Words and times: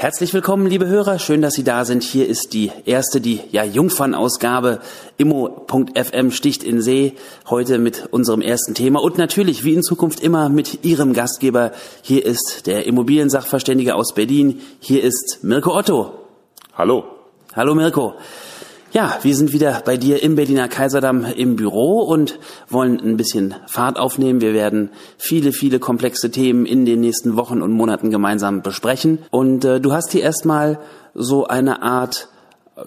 Herzlich 0.00 0.32
willkommen, 0.32 0.66
liebe 0.66 0.86
Hörer. 0.86 1.18
Schön, 1.18 1.42
dass 1.42 1.52
Sie 1.52 1.62
da 1.62 1.84
sind. 1.84 2.02
Hier 2.02 2.26
ist 2.26 2.54
die 2.54 2.72
erste, 2.86 3.20
die 3.20 3.42
ja 3.52 3.64
Jungfernausgabe 3.64 4.80
Immo.fm 5.18 6.30
sticht 6.30 6.64
in 6.64 6.80
See. 6.80 7.12
Heute 7.50 7.76
mit 7.76 8.08
unserem 8.10 8.40
ersten 8.40 8.72
Thema 8.72 9.02
und 9.02 9.18
natürlich 9.18 9.62
wie 9.62 9.74
in 9.74 9.82
Zukunft 9.82 10.20
immer 10.20 10.48
mit 10.48 10.86
Ihrem 10.86 11.12
Gastgeber. 11.12 11.72
Hier 12.00 12.24
ist 12.24 12.66
der 12.66 12.86
Immobiliensachverständige 12.86 13.94
aus 13.94 14.14
Berlin. 14.14 14.62
Hier 14.80 15.04
ist 15.04 15.40
Mirko 15.42 15.76
Otto. 15.76 16.14
Hallo. 16.72 17.04
Hallo 17.54 17.74
Mirko. 17.74 18.14
Ja, 18.92 19.20
wir 19.22 19.36
sind 19.36 19.52
wieder 19.52 19.82
bei 19.84 19.96
dir 19.96 20.20
im 20.20 20.34
Berliner 20.34 20.66
Kaiserdamm 20.66 21.24
im 21.24 21.54
Büro 21.54 22.00
und 22.00 22.40
wollen 22.68 22.98
ein 22.98 23.16
bisschen 23.16 23.54
Fahrt 23.68 23.96
aufnehmen. 23.96 24.40
Wir 24.40 24.52
werden 24.52 24.90
viele, 25.16 25.52
viele 25.52 25.78
komplexe 25.78 26.32
Themen 26.32 26.66
in 26.66 26.84
den 26.84 27.00
nächsten 27.00 27.36
Wochen 27.36 27.62
und 27.62 27.70
Monaten 27.70 28.10
gemeinsam 28.10 28.62
besprechen. 28.62 29.20
Und 29.30 29.64
äh, 29.64 29.80
du 29.80 29.92
hast 29.92 30.10
hier 30.10 30.22
erstmal 30.22 30.80
so 31.14 31.46
eine 31.46 31.82
Art 31.82 32.28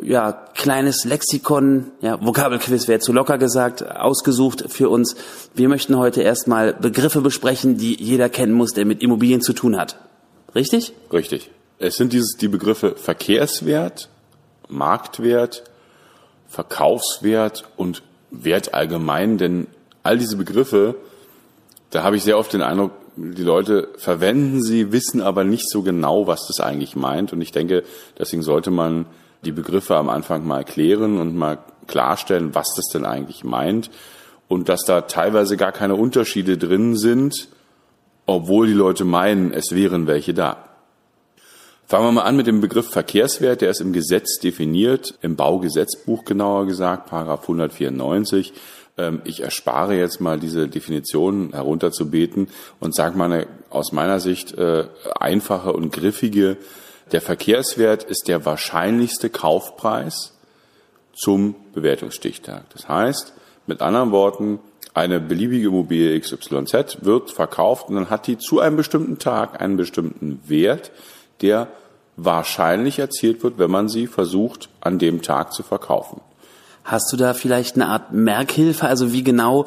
ja, 0.02 0.34
kleines 0.34 1.06
Lexikon, 1.06 1.92
ja, 2.02 2.20
Vokabelquiz 2.22 2.90
wäre 2.90 3.00
zu 3.00 3.14
locker 3.14 3.38
gesagt, 3.38 3.90
ausgesucht 3.90 4.66
für 4.68 4.90
uns. 4.90 5.16
Wir 5.54 5.70
möchten 5.70 5.98
heute 5.98 6.22
erstmal 6.22 6.74
Begriffe 6.74 7.22
besprechen, 7.22 7.78
die 7.78 7.96
jeder 8.02 8.28
kennen 8.28 8.54
muss, 8.54 8.74
der 8.74 8.86
mit 8.86 9.02
Immobilien 9.02 9.40
zu 9.40 9.54
tun 9.54 9.78
hat. 9.78 9.98
Richtig? 10.54 10.92
Richtig. 11.14 11.50
Es 11.80 11.96
sind 11.96 12.12
dieses, 12.12 12.36
die 12.36 12.50
Begriffe 12.50 12.96
Verkehrswert, 12.98 14.10
Marktwert, 14.68 15.64
Verkaufswert 16.54 17.64
und 17.78 18.04
Wert 18.30 18.76
allgemein, 18.76 19.40
denn 19.40 19.66
all 20.04 20.20
diese 20.20 20.38
Begriffe, 20.38 20.94
da 21.90 22.04
habe 22.04 22.16
ich 22.16 22.24
sehr 22.24 22.38
oft 22.38 22.54
den 22.54 22.62
Eindruck, 22.62 22.92
die 23.16 23.42
Leute 23.42 23.90
verwenden 23.98 24.62
sie, 24.62 24.92
wissen 24.92 25.20
aber 25.20 25.44
nicht 25.46 25.68
so 25.68 25.82
genau, 25.82 26.28
was 26.28 26.46
das 26.46 26.60
eigentlich 26.60 26.96
meint. 26.96 27.34
Und 27.34 27.42
ich 27.42 27.52
denke, 27.52 27.84
deswegen 28.20 28.44
sollte 28.44 28.70
man 28.70 29.08
die 29.44 29.52
Begriffe 29.52 29.96
am 29.96 30.10
Anfang 30.10 30.46
mal 30.46 30.60
erklären 30.60 31.18
und 31.18 31.36
mal 31.36 31.58
klarstellen, 31.88 32.54
was 32.54 32.76
das 32.76 32.86
denn 32.94 33.04
eigentlich 33.04 33.44
meint. 33.44 33.90
Und 34.48 34.70
dass 34.70 34.86
da 34.86 35.02
teilweise 35.02 35.58
gar 35.58 35.72
keine 35.72 35.96
Unterschiede 35.96 36.60
drin 36.60 36.96
sind, 36.96 37.48
obwohl 38.28 38.68
die 38.68 38.74
Leute 38.74 39.06
meinen, 39.06 39.54
es 39.54 39.72
wären 39.72 40.06
welche 40.06 40.36
da. 40.36 40.73
Fangen 41.86 42.06
wir 42.06 42.12
mal 42.14 42.24
an 42.24 42.38
mit 42.38 42.48
dem 42.48 42.62
Begriff 42.62 42.90
Verkehrswert. 42.90 43.62
Der 43.62 43.70
ist 43.70 43.82
im 43.82 43.94
Gesetz 43.94 44.40
definiert, 44.40 45.16
im 45.22 45.36
Baugesetzbuch 45.36 46.24
genauer 46.24 46.66
gesagt, 46.66 47.10
Paragraph 47.10 47.42
194. 47.42 48.54
Ähm, 48.98 49.22
ich 49.26 49.42
erspare 49.42 49.96
jetzt 49.96 50.22
mal 50.22 50.40
diese 50.40 50.68
Definition 50.68 51.52
herunterzubeten 51.52 52.48
und 52.80 52.96
sage 52.96 53.18
mal 53.18 53.32
eine 53.32 53.48
aus 53.70 53.92
meiner 53.92 54.20
Sicht 54.20 54.54
äh, 54.58 54.86
einfache 55.20 55.74
und 55.74 55.92
griffige. 55.92 56.58
Der 57.12 57.22
Verkehrswert 57.22 58.04
ist 58.04 58.28
der 58.28 58.46
wahrscheinlichste 58.46 59.30
Kaufpreis 59.30 60.34
zum 61.14 61.56
Bewertungsstichtag. 61.74 62.64
Das 62.72 62.88
heißt, 62.88 63.34
mit 63.68 63.82
anderen 63.82 64.12
Worten, 64.12 64.60
eine 64.94 65.20
beliebige 65.20 65.68
Immobilie 65.68 66.20
XYZ 66.20 67.00
wird 67.02 67.32
verkauft 67.32 67.90
und 67.90 67.96
dann 67.96 68.10
hat 68.10 68.28
die 68.28 68.38
zu 68.38 68.60
einem 68.60 68.78
bestimmten 68.78 69.18
Tag 69.18 69.60
einen 69.60 69.76
bestimmten 69.76 70.40
Wert, 70.48 70.92
der 71.44 71.68
wahrscheinlich 72.16 73.00
erzielt 73.00 73.44
wird, 73.44 73.58
wenn 73.58 73.72
man 73.72 73.90
sie 73.90 74.08
versucht, 74.08 74.70
an 74.82 74.98
dem 75.00 75.22
Tag 75.22 75.54
zu 75.54 75.64
verkaufen. 75.64 76.22
Hast 76.84 77.12
du 77.12 77.18
da 77.18 77.34
vielleicht 77.34 77.76
eine 77.76 77.88
Art 77.88 78.12
Merkhilfe? 78.12 78.88
Also 78.88 79.14
wie 79.14 79.24
genau 79.24 79.66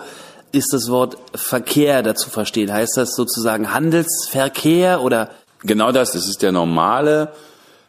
ist 0.53 0.73
das 0.73 0.91
Wort 0.91 1.17
Verkehr 1.35 2.03
dazu 2.03 2.31
verstehen? 2.31 2.73
Heißt 2.73 2.97
das 2.97 3.15
sozusagen 3.15 3.73
Handelsverkehr 3.73 5.03
oder? 5.03 5.31
Genau 5.63 5.93
das, 5.93 6.13
das 6.13 6.29
ist 6.29 6.43
der 6.43 6.53
normale 6.53 7.33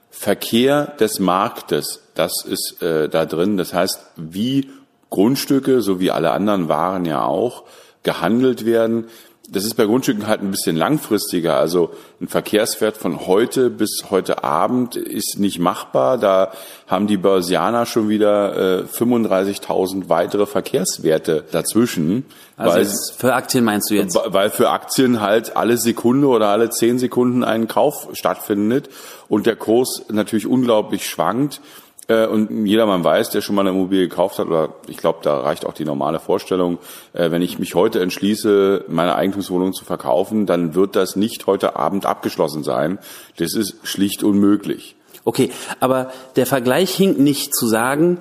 Verkehr 0.10 0.88
des 1.00 1.20
Marktes. 1.20 2.02
Das 2.16 2.44
ist 2.46 2.82
äh, 2.82 3.10
da 3.10 3.26
drin. 3.26 3.58
Das 3.58 3.74
heißt, 3.74 4.00
wie 4.16 4.70
Grundstücke, 5.10 5.82
so 5.82 6.00
wie 6.00 6.12
alle 6.12 6.32
anderen 6.32 6.68
Waren 6.70 7.06
ja 7.06 7.24
auch, 7.24 7.64
gehandelt 8.04 8.66
werden, 8.66 9.06
das 9.50 9.64
ist 9.64 9.76
bei 9.76 9.86
Grundstücken 9.86 10.28
halt 10.28 10.42
ein 10.42 10.52
bisschen 10.52 10.76
langfristiger. 10.76 11.56
Also 11.56 11.92
ein 12.20 12.28
Verkehrswert 12.28 12.98
von 12.98 13.28
heute 13.28 13.70
bis 13.70 14.06
heute 14.10 14.44
Abend 14.44 14.98
ist 14.98 15.40
nicht 15.40 15.60
machbar. 15.60 16.18
Da 16.18 16.52
haben 16.86 17.08
die 17.08 17.16
Börsianer 17.16 17.86
schon 17.86 18.10
wieder 18.10 18.82
äh, 18.82 18.84
35.000 18.84 20.10
weitere 20.10 20.46
Verkehrswerte 20.46 21.46
dazwischen. 21.50 22.26
Also 22.58 22.78
weil, 22.78 22.86
für 23.18 23.34
Aktien 23.36 23.64
meinst 23.64 23.90
du 23.90 23.96
jetzt? 23.96 24.20
Weil 24.26 24.50
für 24.50 24.70
Aktien 24.70 25.22
halt 25.22 25.56
alle 25.56 25.78
Sekunde 25.78 26.28
oder 26.28 26.50
alle 26.50 26.70
zehn 26.70 27.00
Sekunden 27.00 27.46
ein 27.46 27.70
Kauf 27.70 28.10
stattfindet 28.14 28.90
und 29.30 29.46
der 29.46 29.56
Kurs 29.56 30.04
natürlich 30.10 30.46
unglaublich 30.46 31.08
schwankt. 31.08 31.62
Äh, 32.08 32.26
und 32.28 32.66
jedermann 32.66 33.04
weiß, 33.04 33.30
der 33.32 33.42
schon 33.42 33.56
mal 33.56 33.62
eine 33.62 33.72
Immobilie 33.72 34.08
gekauft 34.08 34.40
hat, 34.40 34.48
oder 34.48 34.76
ich 34.88 34.98
glaube, 34.98 35.20
da 35.24 35.40
reicht 35.40 35.66
auch 35.66 35.74
die 35.74 35.86
normale 35.86 36.20
Vorstellung, 36.20 36.78
äh, 37.14 37.32
wenn 37.32 37.42
ich 37.42 37.60
mich 37.60 37.76
heute 37.76 38.00
entschließe, 38.00 38.86
meine 38.88 39.16
Eigentumswohnung 39.16 39.74
zu 39.74 39.84
verkaufen, 39.84 40.46
dann 40.46 40.74
wird 40.74 40.96
das 40.96 41.16
nicht 41.16 41.48
heute 41.48 41.76
Abend 41.76 42.06
abgeschlossen 42.06 42.64
sein. 42.64 43.00
Das 43.38 43.54
ist 43.54 43.76
schlicht 43.84 44.24
unmöglich. 44.24 44.96
Okay, 45.26 45.52
aber 45.82 46.12
der 46.38 46.46
Vergleich 46.46 46.96
hinkt 46.96 47.20
nicht 47.20 47.54
zu 47.54 47.68
sagen, 47.68 48.20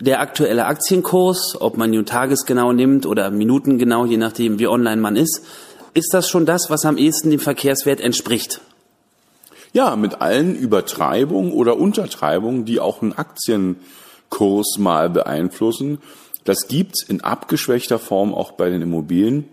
der 0.00 0.20
aktuelle 0.20 0.66
Aktienkurs, 0.66 1.56
ob 1.60 1.76
man 1.76 1.92
ihn 1.92 2.06
tagesgenau 2.06 2.72
nimmt 2.72 3.06
oder 3.06 3.30
minutengenau, 3.30 4.06
je 4.06 4.16
nachdem 4.16 4.58
wie 4.58 4.66
online 4.66 5.00
man 5.00 5.16
ist, 5.16 5.44
ist 5.94 6.12
das 6.12 6.28
schon 6.28 6.46
das, 6.46 6.70
was 6.70 6.84
am 6.84 6.98
ehesten 6.98 7.30
dem 7.30 7.40
Verkehrswert 7.40 8.00
entspricht? 8.00 8.60
Ja, 9.72 9.96
mit 9.96 10.20
allen 10.20 10.54
Übertreibungen 10.54 11.52
oder 11.52 11.78
Untertreibungen, 11.78 12.64
die 12.64 12.80
auch 12.80 13.02
einen 13.02 13.12
Aktienkurs 13.12 14.78
mal 14.78 15.10
beeinflussen. 15.10 15.98
Das 16.44 16.68
gibt's 16.68 17.02
in 17.02 17.22
abgeschwächter 17.22 17.98
Form 17.98 18.34
auch 18.34 18.52
bei 18.52 18.70
den 18.70 18.82
Immobilien. 18.82 19.48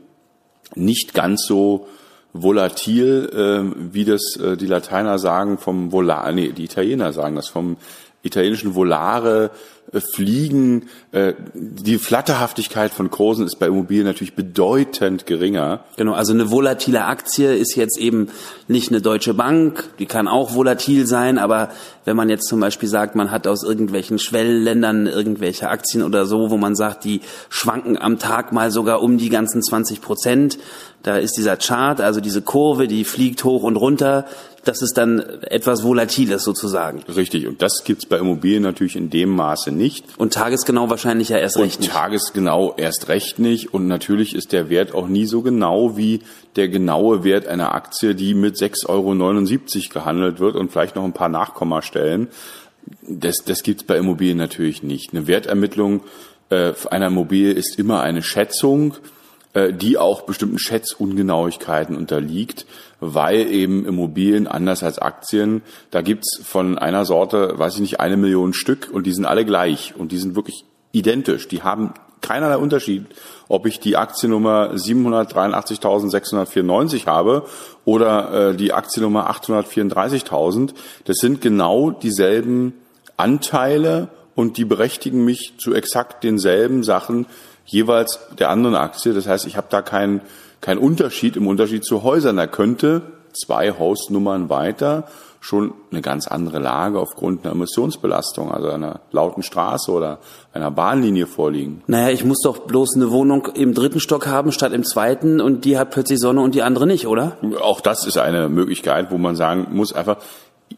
Nicht 0.75 1.13
ganz 1.13 1.45
so 1.45 1.87
volatil, 2.33 3.29
äh, 3.33 3.93
wie 3.93 4.05
das 4.05 4.35
äh, 4.37 4.57
die 4.57 4.67
Lateiner 4.67 5.19
sagen 5.19 5.57
vom 5.57 5.91
Volar, 5.91 6.31
nee, 6.31 6.51
die 6.51 6.65
Italiener 6.65 7.13
sagen 7.13 7.35
das 7.35 7.47
vom 7.47 7.77
italienischen 8.23 8.73
Volare 8.73 9.51
Fliegen, 9.99 10.89
äh, 11.11 11.33
die 11.53 11.97
Flatterhaftigkeit 11.97 12.91
von 12.91 13.11
Kursen 13.11 13.45
ist 13.45 13.57
bei 13.59 13.67
Immobilien 13.67 14.05
natürlich 14.05 14.33
bedeutend 14.33 15.25
geringer. 15.25 15.83
Genau, 15.97 16.13
also 16.13 16.33
eine 16.33 16.49
volatile 16.49 17.05
Aktie 17.05 17.53
ist 17.53 17.75
jetzt 17.75 17.97
eben 17.99 18.29
nicht 18.67 18.89
eine 18.89 19.01
deutsche 19.01 19.33
Bank, 19.33 19.89
die 19.99 20.05
kann 20.05 20.27
auch 20.27 20.55
volatil 20.55 21.05
sein, 21.05 21.37
aber 21.37 21.69
wenn 22.05 22.15
man 22.15 22.29
jetzt 22.29 22.47
zum 22.47 22.59
Beispiel 22.59 22.89
sagt, 22.89 23.15
man 23.15 23.31
hat 23.31 23.47
aus 23.47 23.63
irgendwelchen 23.63 24.19
Schwellenländern 24.19 25.07
irgendwelche 25.07 25.69
Aktien 25.69 26.03
oder 26.03 26.25
so, 26.25 26.49
wo 26.49 26.57
man 26.57 26.75
sagt, 26.75 27.03
die 27.03 27.21
schwanken 27.49 27.97
am 27.97 28.19
Tag 28.19 28.51
mal 28.51 28.71
sogar 28.71 29.01
um 29.01 29.17
die 29.17 29.29
ganzen 29.29 29.61
20 29.61 30.01
Prozent, 30.01 30.57
da 31.03 31.17
ist 31.17 31.35
dieser 31.37 31.57
Chart, 31.57 31.99
also 31.99 32.21
diese 32.21 32.41
Kurve, 32.41 32.87
die 32.87 33.03
fliegt 33.03 33.43
hoch 33.43 33.63
und 33.63 33.75
runter. 33.75 34.25
Das 34.63 34.81
ist 34.81 34.97
dann 34.97 35.19
etwas 35.41 35.83
Volatiles 35.83 36.45
sozusagen. 36.45 37.03
Richtig. 37.13 37.45
Und 37.45 37.61
das 37.61 37.83
gibt's 37.83 38.05
bei 38.05 38.17
Immobilien 38.17 38.63
natürlich 38.63 38.95
in 38.95 39.09
dem 39.09 39.29
Maße 39.29 39.72
nicht. 39.73 40.05
Und 40.17 40.33
tagesgenau 40.33 40.89
wahrscheinlich 40.89 41.29
ja 41.29 41.37
erst 41.37 41.57
recht 41.57 41.79
nicht. 41.79 41.91
Tagesgenau 41.91 42.73
erst 42.77 43.09
recht 43.09 43.39
nicht. 43.39 43.73
Und 43.73 43.87
natürlich 43.87 44.35
ist 44.35 44.51
der 44.51 44.69
Wert 44.69 44.93
auch 44.93 45.07
nie 45.07 45.25
so 45.25 45.41
genau 45.41 45.97
wie 45.97 46.21
der 46.55 46.69
genaue 46.69 47.23
Wert 47.23 47.47
einer 47.47 47.73
Aktie, 47.73 48.15
die 48.15 48.33
mit 48.33 48.55
6,79 48.55 48.87
Euro 48.89 49.93
gehandelt 49.93 50.39
wird 50.39 50.55
und 50.55 50.71
vielleicht 50.71 50.95
noch 50.95 51.03
ein 51.03 51.13
paar 51.13 51.29
Nachkommastellen. 51.29 52.27
Das, 53.01 53.37
das 53.45 53.63
gibt's 53.63 53.83
bei 53.83 53.97
Immobilien 53.97 54.37
natürlich 54.37 54.83
nicht. 54.83 55.13
Eine 55.13 55.27
Wertermittlung 55.27 56.01
äh, 56.49 56.73
einer 56.89 57.07
Immobilie 57.07 57.51
ist 57.51 57.79
immer 57.79 58.01
eine 58.01 58.21
Schätzung 58.21 58.95
die 59.53 59.97
auch 59.97 60.23
bestimmten 60.23 60.57
Schätzungenauigkeiten 60.57 61.95
unterliegt, 61.95 62.65
weil 62.99 63.51
eben 63.51 63.85
Immobilien 63.85 64.47
anders 64.47 64.81
als 64.81 64.97
Aktien, 64.97 65.61
da 65.91 66.01
gibt's 66.01 66.41
von 66.43 66.77
einer 66.77 67.05
Sorte, 67.05 67.53
weiß 67.57 67.75
ich 67.75 67.81
nicht, 67.81 67.99
eine 67.99 68.17
Million 68.17 68.53
Stück 68.53 68.89
und 68.91 69.05
die 69.05 69.13
sind 69.13 69.25
alle 69.25 69.45
gleich 69.45 69.93
und 69.97 70.11
die 70.11 70.17
sind 70.17 70.35
wirklich 70.35 70.65
identisch. 70.91 71.47
Die 71.47 71.61
haben 71.61 71.93
keinerlei 72.21 72.57
Unterschied, 72.57 73.05
ob 73.47 73.67
ich 73.67 73.79
die 73.79 73.97
Aktiennummer 73.97 74.71
783.694 74.73 77.05
habe 77.05 77.45
oder 77.85 78.51
äh, 78.51 78.55
die 78.55 78.73
Aktiennummer 78.73 79.29
834.000. 79.29 80.73
Das 81.05 81.17
sind 81.17 81.41
genau 81.41 81.91
dieselben 81.91 82.73
Anteile 83.17 84.07
und 84.33 84.57
die 84.57 84.65
berechtigen 84.65 85.23
mich 85.23 85.53
zu 85.59 85.75
exakt 85.75 86.23
denselben 86.23 86.83
Sachen 86.83 87.27
jeweils 87.65 88.19
der 88.37 88.49
anderen 88.49 88.75
Aktie. 88.75 89.13
Das 89.13 89.27
heißt, 89.27 89.45
ich 89.47 89.57
habe 89.57 89.67
da 89.69 89.81
keinen 89.81 90.21
kein 90.61 90.77
Unterschied 90.77 91.35
im 91.35 91.47
Unterschied 91.47 91.83
zu 91.83 92.03
Häusern. 92.03 92.37
Da 92.37 92.47
könnte 92.47 93.01
zwei 93.33 93.71
Hausnummern 93.71 94.49
weiter 94.49 95.05
schon 95.43 95.73
eine 95.91 96.01
ganz 96.01 96.25
andere 96.27 96.59
Lage 96.59 96.99
aufgrund 96.99 97.43
einer 97.43 97.53
Emissionsbelastung, 97.53 98.49
also 98.49 98.69
einer 98.69 99.01
lauten 99.11 99.43
Straße 99.43 99.91
oder 99.91 100.19
einer 100.53 100.71
Bahnlinie 100.71 101.27
vorliegen. 101.27 101.83
Naja, 101.85 102.11
ich 102.11 102.23
muss 102.23 102.39
doch 102.41 102.59
bloß 102.59 102.95
eine 102.95 103.11
Wohnung 103.11 103.49
im 103.53 103.73
dritten 103.73 103.99
Stock 103.99 104.25
haben 104.25 104.53
statt 104.53 104.71
im 104.71 104.85
zweiten 104.85 105.41
und 105.41 105.65
die 105.65 105.77
hat 105.77 105.91
plötzlich 105.91 106.21
Sonne 106.21 106.39
und 106.39 106.55
die 106.55 106.63
andere 106.63 106.87
nicht, 106.87 107.07
oder? 107.07 107.37
Auch 107.61 107.81
das 107.81 108.07
ist 108.07 108.17
eine 108.17 108.47
Möglichkeit, 108.47 109.11
wo 109.11 109.17
man 109.17 109.35
sagen 109.35 109.67
muss, 109.71 109.91
einfach, 109.91 110.17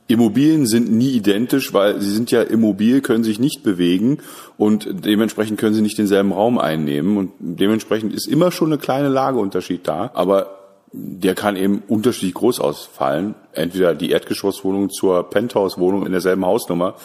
Immobilien 0.07 0.67
sind 0.67 0.91
nie 0.91 1.11
identisch, 1.11 1.73
weil 1.73 1.99
sie 1.99 2.11
sind 2.11 2.29
ja 2.29 2.43
immobil, 2.43 3.01
können 3.01 3.23
sich 3.23 3.39
nicht 3.39 3.63
bewegen 3.63 4.19
und 4.57 4.87
dementsprechend 4.91 5.59
können 5.59 5.73
sie 5.73 5.81
nicht 5.81 5.97
denselben 5.97 6.31
Raum 6.31 6.59
einnehmen 6.59 7.17
und 7.17 7.31
dementsprechend 7.39 8.13
ist 8.13 8.27
immer 8.27 8.51
schon 8.51 8.71
eine 8.71 8.77
kleine 8.77 9.09
Lageunterschied 9.09 9.87
da, 9.87 10.11
aber 10.13 10.59
der 10.97 11.35
kann 11.35 11.55
eben 11.55 11.83
unterschiedlich 11.87 12.35
groß 12.35 12.59
ausfallen. 12.59 13.35
Entweder 13.51 13.95
die 13.95 14.11
Erdgeschosswohnung 14.11 14.89
zur 14.89 15.29
Penthouse-Wohnung 15.29 16.05
in 16.05 16.11
derselben 16.11 16.45
Hausnummer. 16.45 16.95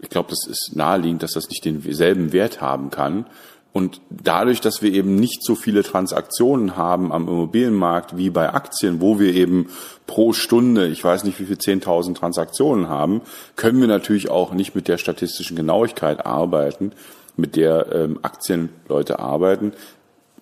Ich 0.00 0.08
glaube, 0.08 0.30
das 0.30 0.46
ist 0.48 0.72
naheliegend, 0.74 1.22
dass 1.22 1.32
das 1.32 1.48
nicht 1.48 1.64
denselben 1.64 2.32
Wert 2.32 2.60
haben 2.60 2.90
kann. 2.90 3.26
Und 3.72 4.00
dadurch, 4.10 4.60
dass 4.60 4.82
wir 4.82 4.92
eben 4.92 5.14
nicht 5.14 5.44
so 5.44 5.54
viele 5.54 5.84
Transaktionen 5.84 6.76
haben 6.76 7.12
am 7.12 7.28
Immobilienmarkt 7.28 8.16
wie 8.16 8.30
bei 8.30 8.52
Aktien, 8.52 9.00
wo 9.00 9.20
wir 9.20 9.32
eben 9.32 9.68
pro 10.08 10.32
Stunde, 10.32 10.88
ich 10.88 11.04
weiß 11.04 11.22
nicht 11.22 11.38
wie 11.38 11.44
viel 11.44 11.56
10.000 11.56 12.16
Transaktionen 12.16 12.88
haben, 12.88 13.20
können 13.54 13.80
wir 13.80 13.86
natürlich 13.86 14.28
auch 14.28 14.52
nicht 14.52 14.74
mit 14.74 14.88
der 14.88 14.98
statistischen 14.98 15.56
Genauigkeit 15.56 16.26
arbeiten, 16.26 16.92
mit 17.36 17.54
der 17.54 17.92
ähm, 17.92 18.18
Aktienleute 18.22 19.20
arbeiten. 19.20 19.72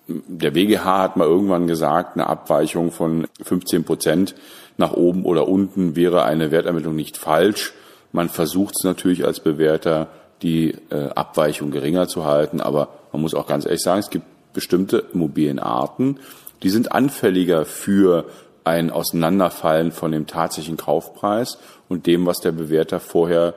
Der 0.07 0.55
WGH 0.55 1.03
hat 1.03 1.17
mal 1.17 1.27
irgendwann 1.27 1.67
gesagt, 1.67 2.15
eine 2.15 2.25
Abweichung 2.25 2.91
von 2.91 3.27
15 3.43 3.83
Prozent 3.83 4.33
nach 4.77 4.93
oben 4.93 5.23
oder 5.23 5.47
unten 5.47 5.95
wäre 5.95 6.23
eine 6.23 6.49
Wertermittlung 6.49 6.95
nicht 6.95 7.15
falsch. 7.15 7.73
Man 8.11 8.29
versucht 8.29 8.73
es 8.75 8.83
natürlich 8.83 9.23
als 9.23 9.39
Bewerter, 9.39 10.07
die 10.41 10.75
äh, 10.89 11.09
Abweichung 11.09 11.71
geringer 11.71 12.07
zu 12.07 12.25
halten, 12.25 12.61
aber 12.61 12.89
man 13.11 13.21
muss 13.21 13.33
auch 13.33 13.47
ganz 13.47 13.65
ehrlich 13.65 13.81
sagen, 13.81 13.99
es 13.99 14.09
gibt 14.09 14.25
bestimmte 14.53 15.03
Immobilienarten, 15.13 16.19
die 16.63 16.69
sind 16.69 16.91
anfälliger 16.91 17.65
für 17.65 18.25
ein 18.63 18.91
Auseinanderfallen 18.91 19.91
von 19.91 20.11
dem 20.11 20.27
tatsächlichen 20.27 20.77
Kaufpreis 20.77 21.57
und 21.87 22.05
dem, 22.05 22.25
was 22.25 22.39
der 22.39 22.51
Bewerter 22.51 22.99
vorher 22.99 23.55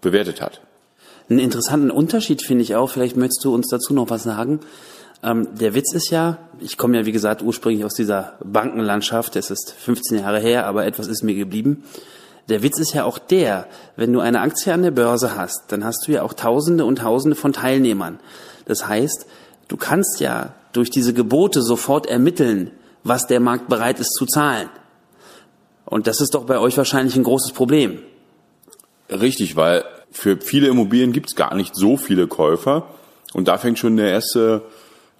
bewertet 0.00 0.40
hat. 0.40 0.60
Einen 1.28 1.40
interessanten 1.40 1.90
Unterschied 1.90 2.42
finde 2.42 2.62
ich 2.62 2.76
auch, 2.76 2.90
vielleicht 2.90 3.16
möchtest 3.16 3.44
du 3.44 3.52
uns 3.54 3.68
dazu 3.68 3.92
noch 3.92 4.10
was 4.10 4.22
sagen. 4.22 4.60
Ähm, 5.22 5.48
der 5.58 5.74
Witz 5.74 5.92
ist 5.92 6.10
ja, 6.10 6.38
ich 6.60 6.76
komme 6.76 6.98
ja 6.98 7.06
wie 7.06 7.12
gesagt 7.12 7.42
ursprünglich 7.42 7.84
aus 7.84 7.94
dieser 7.94 8.34
Bankenlandschaft, 8.44 9.34
es 9.36 9.50
ist 9.50 9.74
15 9.76 10.20
Jahre 10.20 10.40
her, 10.40 10.66
aber 10.66 10.86
etwas 10.86 11.08
ist 11.08 11.24
mir 11.24 11.34
geblieben. 11.34 11.84
Der 12.48 12.62
Witz 12.62 12.78
ist 12.78 12.94
ja 12.94 13.04
auch 13.04 13.18
der, 13.18 13.66
wenn 13.96 14.12
du 14.12 14.20
eine 14.20 14.40
Aktie 14.40 14.72
an 14.72 14.82
der 14.82 14.92
Börse 14.92 15.36
hast, 15.36 15.64
dann 15.68 15.84
hast 15.84 16.06
du 16.06 16.12
ja 16.12 16.22
auch 16.22 16.32
Tausende 16.32 16.84
und 16.84 16.98
Tausende 17.00 17.36
von 17.36 17.52
Teilnehmern. 17.52 18.20
Das 18.66 18.86
heißt, 18.86 19.26
du 19.68 19.76
kannst 19.76 20.20
ja 20.20 20.54
durch 20.72 20.90
diese 20.90 21.12
Gebote 21.12 21.62
sofort 21.62 22.06
ermitteln, 22.06 22.70
was 23.02 23.26
der 23.26 23.40
Markt 23.40 23.68
bereit 23.68 23.98
ist 23.98 24.12
zu 24.12 24.26
zahlen. 24.26 24.68
Und 25.84 26.06
das 26.06 26.20
ist 26.20 26.34
doch 26.34 26.44
bei 26.44 26.58
euch 26.58 26.76
wahrscheinlich 26.76 27.16
ein 27.16 27.22
großes 27.22 27.52
Problem. 27.52 28.00
Richtig, 29.08 29.56
weil 29.56 29.84
für 30.10 30.38
viele 30.40 30.68
Immobilien 30.68 31.12
gibt 31.12 31.28
es 31.28 31.36
gar 31.36 31.54
nicht 31.54 31.74
so 31.74 31.96
viele 31.96 32.26
Käufer. 32.26 32.88
Und 33.32 33.48
da 33.48 33.58
fängt 33.58 33.78
schon 33.78 33.96
der 33.96 34.10
erste, 34.10 34.62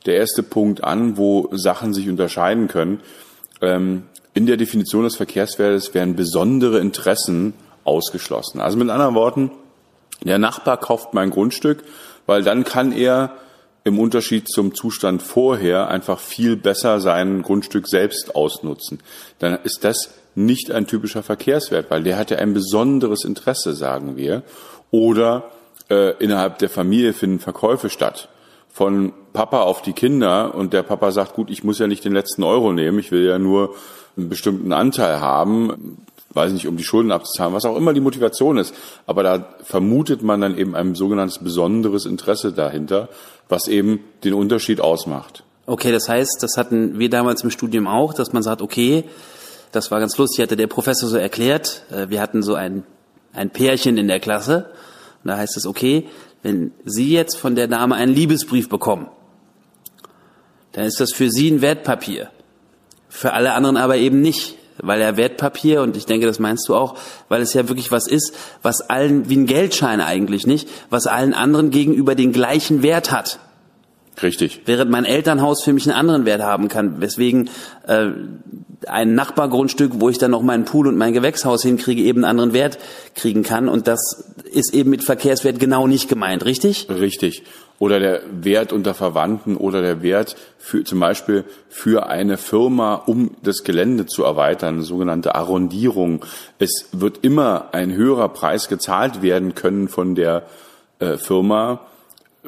der 0.07 0.17
erste 0.17 0.43
Punkt 0.43 0.83
an, 0.83 1.17
wo 1.17 1.49
Sachen 1.53 1.95
sich 1.95 2.09
unterscheiden 2.09 2.69
können. 2.69 3.01
Ähm, 3.61 4.05
in 4.37 4.47
der 4.47 4.57
Definition 4.57 5.03
des 5.03 5.17
Verkehrswertes 5.17 5.95
werden 5.95 6.15
besondere 6.15 6.79
Interessen 6.79 7.55
ausgeschlossen. 7.83 8.61
Also 8.61 8.79
mit 8.79 8.89
anderen 8.91 9.17
Worten, 9.17 9.51
der 10.23 10.39
Nachbar 10.39 10.77
kauft 10.77 11.15
mein 11.15 11.31
Grundstück 11.31 11.83
weil 12.27 12.43
dann 12.43 12.65
kann 12.65 12.93
er 12.93 13.37
im 13.85 13.99
Unterschied 13.99 14.49
zum 14.49 14.75
Zustand 14.75 15.23
vorher 15.23 15.89
einfach 15.89 16.19
viel 16.19 16.57
besser 16.57 17.01
sein 17.01 17.43
Grundstück 17.43 17.87
selbst 17.89 18.35
ausnutzen. 18.35 18.99
Dann 19.39 19.59
ist 19.63 19.85
das 19.85 20.11
nicht 20.35 20.73
ein 20.73 20.89
typischer 20.89 21.23
Verkehrswert, 21.23 21.91
weil 21.91 22.03
der 22.03 22.19
hat 22.19 22.31
ja 22.31 22.39
ein 22.39 22.53
besonderes 22.53 23.25
Interesse, 23.25 23.75
sagen 23.75 24.17
wir. 24.17 24.43
Oder 24.91 25.51
äh, 25.89 26.17
innerhalb 26.19 26.59
der 26.59 26.69
Familie 26.69 27.13
finden 27.13 27.39
Verkäufe 27.39 27.89
statt. 27.89 28.29
Von 28.69 29.13
Papa 29.33 29.63
auf 29.63 29.83
die 29.83 29.95
Kinder 29.95 30.55
und 30.55 30.73
der 30.73 30.83
Papa 30.83 31.13
sagt, 31.13 31.35
gut, 31.35 31.49
ich 31.49 31.65
muss 31.65 31.79
ja 31.79 31.87
nicht 31.87 32.05
den 32.05 32.13
letzten 32.13 32.43
Euro 32.43 32.73
nehmen, 32.73 32.99
ich 32.99 33.13
will 33.13 33.25
ja 33.25 33.39
nur 33.39 33.75
einen 34.17 34.29
bestimmten 34.29 34.73
Anteil 34.73 35.21
haben 35.21 35.99
weiß 36.37 36.53
nicht, 36.53 36.69
um 36.69 36.77
die 36.77 36.85
Schulden 36.85 37.11
abzuzahlen, 37.11 37.55
was 37.55 37.65
auch 37.65 37.77
immer 37.77 37.95
die 37.95 38.01
Motivation 38.01 38.59
ist. 38.59 38.75
Aber 39.07 39.23
da 39.23 39.49
vermutet 39.65 40.23
man 40.23 40.43
dann 40.43 40.57
eben 40.57 40.77
ein 40.77 40.95
sogenanntes 40.95 41.39
besonderes 41.39 42.05
Interesse 42.05 42.53
dahinter, 42.53 43.09
was 43.49 43.67
eben 43.67 44.01
den 44.23 44.35
Unterschied 44.35 44.81
ausmacht. 44.81 45.43
Okay, 45.65 45.91
das 45.91 46.09
heißt, 46.09 46.43
das 46.43 46.57
hatten 46.57 46.99
wir 46.99 47.11
damals 47.11 47.43
im 47.43 47.51
Studium 47.51 47.89
auch, 47.89 48.15
dass 48.15 48.33
man 48.33 48.43
sagt, 48.43 48.63
okay, 48.63 49.05
das 49.73 49.91
war 49.91 49.99
ganz 49.99 50.17
lustig, 50.17 50.43
hatte 50.43 50.57
der 50.57 50.69
Professor 50.69 51.09
so 51.09 51.17
erklärt, 51.17 51.85
äh, 51.91 52.09
wir 52.09 52.21
hatten 52.21 52.43
so 52.43 52.55
ein, 52.55 52.85
ein 53.33 53.51
Pärchen 53.51 53.97
in 53.97 54.07
der 54.07 54.21
Klasse, 54.21 54.71
und 55.25 55.29
da 55.29 55.39
heißt 55.39 55.57
es, 55.57 55.67
okay, 55.67 56.07
wenn 56.45 56.71
Sie 56.85 57.11
jetzt 57.11 57.37
von 57.37 57.57
der 57.57 57.67
Dame 57.67 57.97
einen 57.97 58.15
Liebesbrief 58.15 58.69
bekommen, 58.69 59.09
dann 60.71 60.85
ist 60.85 61.01
das 61.01 61.13
für 61.13 61.31
Sie 61.31 61.51
ein 61.51 61.63
Wertpapier, 61.63 62.31
für 63.17 63.33
alle 63.33 63.53
anderen 63.53 63.77
aber 63.77 63.97
eben 63.97 64.21
nicht 64.21 64.57
weil 64.79 65.01
er 65.01 65.17
Wertpapier, 65.17 65.81
und 65.83 65.97
ich 65.97 66.07
denke, 66.07 66.27
das 66.27 66.39
meinst 66.39 66.69
du 66.69 66.75
auch, 66.75 66.97
weil 67.29 67.41
es 67.41 67.55
ja 67.55 67.69
wirklich 67.69 67.91
was 67.91 68.07
ist, 68.07 68.35
was 68.63 68.83
allen, 68.83 69.29
wie 69.29 69.37
ein 69.37 69.47
Geldschein 69.47 70.01
eigentlich 70.01 70.47
nicht, 70.47 70.69
was 70.91 71.07
allen 71.07 71.35
anderen 71.35 71.71
gegenüber 71.71 72.15
den 72.15 72.33
gleichen 72.33 72.83
Wert 72.83 73.11
hat. 73.11 73.39
Richtig. 74.23 74.63
Während 74.65 74.91
mein 74.91 75.05
Elternhaus 75.05 75.63
für 75.63 75.73
mich 75.73 75.87
einen 75.87 75.99
anderen 75.99 76.25
Wert 76.25 76.43
haben 76.43 76.69
kann, 76.69 77.01
weswegen 77.01 77.51
äh, 77.87 78.11
ein 78.87 79.15
Nachbargrundstück, 79.15 79.93
wo 79.97 80.09
ich 80.09 80.19
dann 80.19 80.31
noch 80.31 80.43
meinen 80.43 80.65
Pool 80.65 80.87
und 80.87 80.97
mein 80.97 81.13
Gewächshaus 81.13 81.63
hinkriege, 81.63 82.03
eben 82.03 82.25
einen 82.25 82.31
anderen 82.31 82.53
Wert 82.53 82.79
kriegen 83.15 83.43
kann. 83.43 83.69
Und 83.69 83.87
das 83.87 84.33
ist 84.51 84.73
eben 84.75 84.91
mit 84.91 85.05
Verkehrswert 85.05 85.59
genau 85.59 85.87
nicht 85.87 86.09
gemeint, 86.09 86.45
richtig? 86.45 86.89
Richtig 86.89 87.43
oder 87.79 88.01
der 88.01 88.23
Wert 88.31 88.73
unter 88.73 88.95
Verwandten 88.95 89.57
oder 89.57 89.83
der 89.83 90.03
Wert 90.03 90.37
für 90.59 90.85
zum 90.85 91.01
Beispiel 91.01 91.45
für 91.69 92.09
eine 92.09 92.39
Firma, 92.39 92.95
um 92.95 93.33
das 93.43 93.65
Gelände 93.65 94.07
zu 94.07 94.25
erweitern, 94.25 94.83
sogenannte 94.83 95.35
Arrondierung. 95.35 96.25
Es 96.59 96.89
wird 96.93 97.19
immer 97.23 97.69
ein 97.73 97.93
höherer 97.93 98.31
Preis 98.31 98.69
gezahlt 98.69 99.23
werden 99.23 99.55
können 99.55 99.89
von 99.89 100.15
der 100.15 100.45
äh, 100.99 101.19
Firma, 101.19 101.81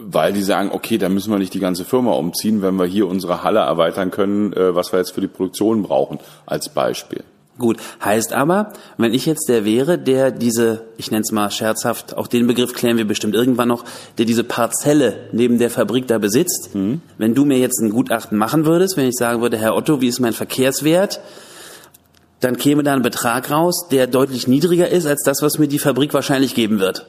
weil 0.00 0.32
die 0.32 0.42
sagen, 0.42 0.70
okay, 0.72 0.98
da 0.98 1.08
müssen 1.08 1.30
wir 1.30 1.38
nicht 1.38 1.54
die 1.54 1.60
ganze 1.60 1.84
Firma 1.84 2.12
umziehen, 2.12 2.62
wenn 2.62 2.76
wir 2.76 2.86
hier 2.86 3.06
unsere 3.06 3.42
Halle 3.42 3.60
erweitern 3.60 4.10
können, 4.10 4.52
äh, 4.52 4.74
was 4.74 4.92
wir 4.92 4.98
jetzt 4.98 5.12
für 5.12 5.20
die 5.20 5.28
Produktion 5.28 5.82
brauchen, 5.82 6.18
als 6.46 6.68
Beispiel. 6.68 7.24
Gut, 7.58 7.78
heißt 8.04 8.32
aber, 8.34 8.72
wenn 8.98 9.12
ich 9.12 9.26
jetzt 9.26 9.48
der 9.48 9.64
wäre, 9.64 9.98
der 9.98 10.30
diese, 10.30 10.84
ich 10.96 11.10
nenne 11.10 11.22
es 11.22 11.32
mal 11.32 11.50
scherzhaft, 11.50 12.16
auch 12.16 12.28
den 12.28 12.46
Begriff 12.46 12.72
klären 12.72 12.98
wir 12.98 13.06
bestimmt 13.06 13.34
irgendwann 13.34 13.66
noch, 13.66 13.84
der 14.16 14.26
diese 14.26 14.44
Parzelle 14.44 15.28
neben 15.32 15.58
der 15.58 15.68
Fabrik 15.68 16.06
da 16.06 16.18
besitzt, 16.18 16.76
mhm. 16.76 17.00
wenn 17.18 17.34
du 17.34 17.44
mir 17.44 17.58
jetzt 17.58 17.80
ein 17.80 17.90
Gutachten 17.90 18.38
machen 18.38 18.64
würdest, 18.64 18.96
wenn 18.96 19.08
ich 19.08 19.16
sagen 19.16 19.42
würde, 19.42 19.58
Herr 19.58 19.74
Otto, 19.74 20.00
wie 20.00 20.06
ist 20.06 20.20
mein 20.20 20.34
Verkehrswert, 20.34 21.20
dann 22.38 22.56
käme 22.56 22.84
da 22.84 22.92
ein 22.92 23.02
Betrag 23.02 23.50
raus, 23.50 23.88
der 23.90 24.06
deutlich 24.06 24.46
niedriger 24.46 24.88
ist 24.88 25.06
als 25.06 25.24
das, 25.24 25.42
was 25.42 25.58
mir 25.58 25.66
die 25.66 25.80
Fabrik 25.80 26.14
wahrscheinlich 26.14 26.54
geben 26.54 26.78
wird 26.78 27.06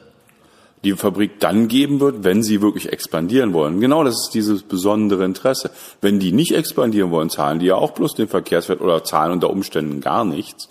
die 0.84 0.92
Fabrik 0.92 1.40
dann 1.40 1.68
geben 1.68 2.00
wird, 2.00 2.24
wenn 2.24 2.42
sie 2.42 2.62
wirklich 2.62 2.90
expandieren 2.90 3.52
wollen. 3.52 3.80
Genau 3.80 4.02
das 4.02 4.14
ist 4.14 4.30
dieses 4.34 4.62
besondere 4.62 5.24
Interesse. 5.24 5.70
Wenn 6.00 6.18
die 6.18 6.32
nicht 6.32 6.52
expandieren 6.52 7.10
wollen, 7.10 7.28
zahlen 7.28 7.58
die 7.58 7.66
ja 7.66 7.74
auch 7.74 7.92
bloß 7.92 8.14
den 8.14 8.28
Verkehrswert 8.28 8.80
oder 8.80 9.04
zahlen 9.04 9.32
unter 9.32 9.50
Umständen 9.50 10.00
gar 10.00 10.24
nichts. 10.24 10.68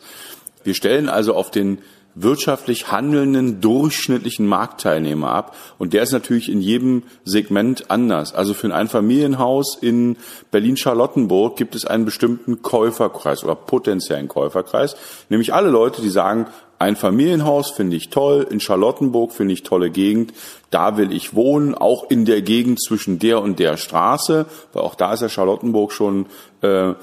Wir 0.64 0.74
stellen 0.74 1.10
also 1.10 1.36
auf 1.36 1.52
den 1.52 1.80
wirtschaftlich 2.22 2.92
handelnden 2.92 3.62
durchschnittlichen 3.62 4.46
Marktteilnehmer 4.46 5.30
ab. 5.30 5.56
Und 5.78 5.94
der 5.94 6.04
ist 6.04 6.12
natürlich 6.12 6.52
in 6.52 6.62
jedem 6.62 7.04
Segment 7.26 7.90
anders. 7.90 8.34
Also 8.34 8.54
für 8.54 8.68
ein 8.68 8.72
Einfamilienhaus 8.72 9.78
in 9.80 10.18
Berlin-Charlottenburg 10.52 11.56
gibt 11.58 11.76
es 11.76 11.86
einen 11.86 12.06
bestimmten 12.06 12.62
Käuferkreis 12.62 13.44
oder 13.44 13.56
potenziellen 13.56 14.28
Käuferkreis. 14.28 14.96
Nämlich 15.30 15.54
alle 15.54 15.70
Leute, 15.70 16.02
die 16.02 16.10
sagen, 16.10 16.48
ein 16.80 16.96
Familienhaus 16.96 17.72
finde 17.72 17.98
ich 17.98 18.10
toll, 18.10 18.48
in 18.50 18.62
Charlottenburg 18.62 19.34
finde 19.34 19.54
ich 19.54 19.64
tolle 19.64 19.90
Gegend, 19.90 20.34
da 20.70 20.96
will 20.96 21.12
ich 21.12 21.36
wohnen, 21.36 21.76
auch 21.76 22.10
in 22.10 22.24
der 22.24 22.42
Gegend 22.42 22.82
zwischen 22.82 23.20
der 23.20 23.42
und 23.42 23.60
der 23.60 23.76
Straße, 23.76 24.46
weil 24.72 24.84
auch 24.84 24.96
da 24.96 25.14
ist 25.14 25.22
ja 25.22 25.28
Charlottenburg 25.28 25.92
schon 25.92 26.28
äh, 26.62 26.94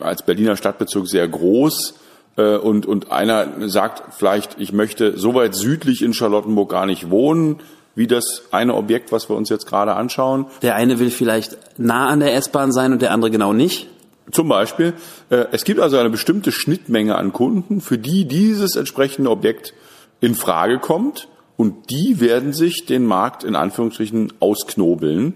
als 0.00 0.22
Berliner 0.22 0.56
Stadtbezirk 0.56 1.06
sehr 1.06 1.28
groß 1.28 1.94
und, 2.42 2.84
und 2.84 3.10
einer 3.10 3.68
sagt 3.68 4.14
vielleicht, 4.14 4.56
ich 4.60 4.72
möchte 4.72 5.16
so 5.16 5.34
weit 5.34 5.54
südlich 5.54 6.02
in 6.02 6.12
Charlottenburg 6.12 6.70
gar 6.70 6.84
nicht 6.84 7.10
wohnen, 7.10 7.60
wie 7.94 8.06
das 8.06 8.42
eine 8.52 8.74
Objekt, 8.74 9.10
was 9.10 9.28
wir 9.28 9.36
uns 9.36 9.48
jetzt 9.48 9.66
gerade 9.66 9.94
anschauen. 9.94 10.46
Der 10.62 10.76
eine 10.76 10.98
will 10.98 11.10
vielleicht 11.10 11.56
nah 11.78 12.08
an 12.08 12.20
der 12.20 12.34
S-Bahn 12.34 12.70
sein 12.70 12.92
und 12.92 13.02
der 13.02 13.10
andere 13.10 13.30
genau 13.30 13.52
nicht. 13.52 13.88
Zum 14.30 14.48
Beispiel, 14.48 14.92
äh, 15.30 15.46
es 15.52 15.64
gibt 15.64 15.80
also 15.80 15.96
eine 15.96 16.10
bestimmte 16.10 16.52
Schnittmenge 16.52 17.16
an 17.16 17.32
Kunden, 17.32 17.80
für 17.80 17.96
die 17.96 18.26
dieses 18.26 18.76
entsprechende 18.76 19.30
Objekt 19.30 19.72
in 20.20 20.34
Frage 20.34 20.78
kommt 20.78 21.28
und 21.56 21.90
die 21.90 22.20
werden 22.20 22.52
sich 22.52 22.86
den 22.86 23.06
Markt 23.06 23.44
in 23.44 23.54
Anführungsstrichen 23.54 24.32
ausknobeln. 24.40 25.34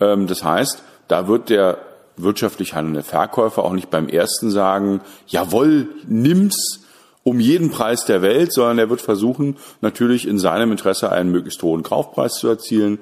Ähm, 0.00 0.26
das 0.28 0.44
heißt, 0.44 0.82
da 1.08 1.26
wird 1.26 1.50
der 1.50 1.78
wirtschaftlich 2.22 2.74
handelnde 2.74 3.02
Verkäufer 3.02 3.64
auch 3.64 3.72
nicht 3.72 3.90
beim 3.90 4.08
ersten 4.08 4.50
sagen, 4.50 5.00
jawohl, 5.26 5.88
nimm's 6.06 6.80
um 7.28 7.40
jeden 7.40 7.70
Preis 7.70 8.04
der 8.04 8.22
Welt, 8.22 8.52
sondern 8.52 8.78
er 8.78 8.90
wird 8.90 9.00
versuchen, 9.00 9.56
natürlich 9.80 10.26
in 10.26 10.38
seinem 10.38 10.72
Interesse 10.72 11.12
einen 11.12 11.30
möglichst 11.30 11.62
hohen 11.62 11.82
Kaufpreis 11.82 12.34
zu 12.34 12.48
erzielen. 12.48 12.98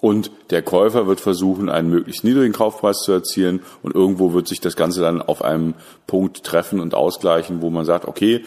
Und 0.00 0.32
der 0.50 0.62
Käufer 0.62 1.06
wird 1.06 1.20
versuchen, 1.20 1.68
einen 1.68 1.88
möglichst 1.88 2.24
niedrigen 2.24 2.52
Kaufpreis 2.52 2.98
zu 2.98 3.12
erzielen. 3.12 3.60
Und 3.82 3.94
irgendwo 3.94 4.32
wird 4.32 4.48
sich 4.48 4.60
das 4.60 4.76
Ganze 4.76 5.00
dann 5.00 5.22
auf 5.22 5.42
einem 5.42 5.74
Punkt 6.06 6.42
treffen 6.42 6.80
und 6.80 6.94
ausgleichen, 6.94 7.62
wo 7.62 7.70
man 7.70 7.84
sagt, 7.84 8.06
okay, 8.06 8.44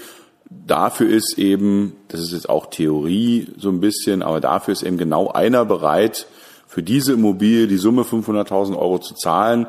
dafür 0.49 1.09
ist 1.09 1.37
eben, 1.37 1.95
das 2.09 2.19
ist 2.19 2.33
jetzt 2.33 2.49
auch 2.49 2.67
Theorie 2.67 3.47
so 3.57 3.69
ein 3.69 3.79
bisschen, 3.79 4.21
aber 4.21 4.41
dafür 4.41 4.73
ist 4.73 4.83
eben 4.83 4.97
genau 4.97 5.29
einer 5.29 5.65
bereit, 5.65 6.27
für 6.67 6.83
diese 6.83 7.13
Immobilie 7.13 7.67
die 7.67 7.77
Summe 7.77 8.01
500.000 8.01 8.77
Euro 8.77 8.99
zu 8.99 9.15
zahlen 9.15 9.67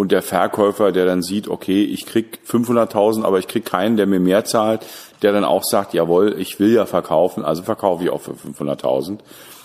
und 0.00 0.12
der 0.12 0.22
Verkäufer, 0.22 0.92
der 0.92 1.04
dann 1.04 1.20
sieht, 1.20 1.46
okay, 1.46 1.84
ich 1.84 2.06
krieg 2.06 2.38
500.000, 2.48 3.22
aber 3.22 3.38
ich 3.38 3.48
krieg 3.48 3.66
keinen, 3.66 3.98
der 3.98 4.06
mir 4.06 4.18
mehr 4.18 4.46
zahlt, 4.46 4.80
der 5.20 5.32
dann 5.32 5.44
auch 5.44 5.62
sagt, 5.62 5.92
jawohl, 5.92 6.36
ich 6.38 6.58
will 6.58 6.72
ja 6.72 6.86
verkaufen, 6.86 7.44
also 7.44 7.62
verkaufe 7.62 8.04
ich 8.04 8.08
auch 8.08 8.22
für 8.22 8.32
500.000. 8.32 9.18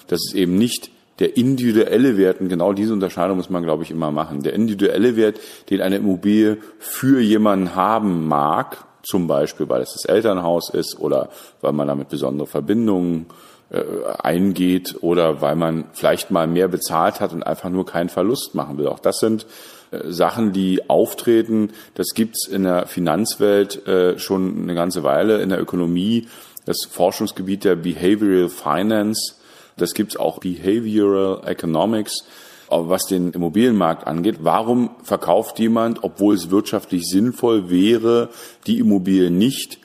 Das 0.08 0.20
ist 0.27 0.36
eben 0.36 0.58
nicht 0.58 0.92
der 1.20 1.38
individuelle 1.38 2.18
Wert, 2.18 2.42
und 2.42 2.50
genau 2.50 2.74
diese 2.74 2.92
Unterscheidung 2.92 3.38
muss 3.38 3.50
man, 3.50 3.63
glaube 3.63 3.84
ich, 3.84 3.92
immer 3.92 4.12
machen. 4.12 4.44
Der 4.44 4.51
individuelle 4.51 5.15
Wert, 5.15 5.39
den 5.70 5.80
eine 5.80 5.96
Immobilie 5.96 6.58
für 6.80 7.22
jemanden 7.22 7.74
haben 7.74 8.27
mag, 8.27 8.84
zum 9.04 9.27
Beispiel, 9.27 9.70
weil 9.70 9.84
es 9.84 9.94
das 9.94 10.04
Elternhaus 10.04 10.70
ist 10.70 11.00
oder 11.00 11.30
weil 11.62 11.72
man 11.72 11.88
damit 11.88 12.10
besondere 12.10 12.48
Verbindungen 12.48 13.27
äh, 13.70 13.84
eingeht 14.22 14.98
oder 15.00 15.39
weil 15.39 15.56
man 15.56 15.86
vielleicht 15.94 16.30
mal 16.30 16.46
mehr 16.46 16.68
bezahlt 16.68 17.22
hat 17.22 17.32
und 17.32 17.44
einfach 17.44 17.70
nur 17.70 17.86
keinen 17.86 18.10
Verlust 18.10 18.54
machen 18.54 18.77
will. 18.77 18.88
Auch 18.88 19.00
das 19.00 19.20
sind 19.20 19.46
Sachen, 20.08 20.54
die 20.54 20.90
auftreten. 20.90 21.72
Das 21.94 22.14
gibt's 22.14 22.48
in 22.48 22.64
der 22.64 22.88
Finanzwelt 22.88 23.88
äh, 23.88 24.18
schon 24.20 24.64
eine 24.64 24.75
ganze 24.75 25.04
Weile, 25.04 25.42
in 25.42 25.50
der 25.50 25.62
Ökonomie. 25.62 26.28
Das 26.66 26.86
Forschungsgebiet 26.90 27.64
der 27.64 27.75
Behavioral 27.75 28.50
Finance, 28.50 29.36
das 29.78 29.94
gibt's 29.94 30.18
auch 30.18 30.40
Behavioral 30.40 31.48
Economics. 31.48 32.25
Was 32.68 33.06
den 33.06 33.32
Immobilienmarkt 33.32 34.08
angeht, 34.08 34.38
warum 34.42 34.90
verkauft 35.04 35.60
jemand, 35.60 36.04
obwohl 36.04 36.34
es 36.34 36.50
wirtschaftlich 36.50 37.04
sinnvoll 37.08 37.70
wäre, 37.70 38.30
die 38.66 38.80
Immobilie 38.80 39.30
nicht, 39.30 39.78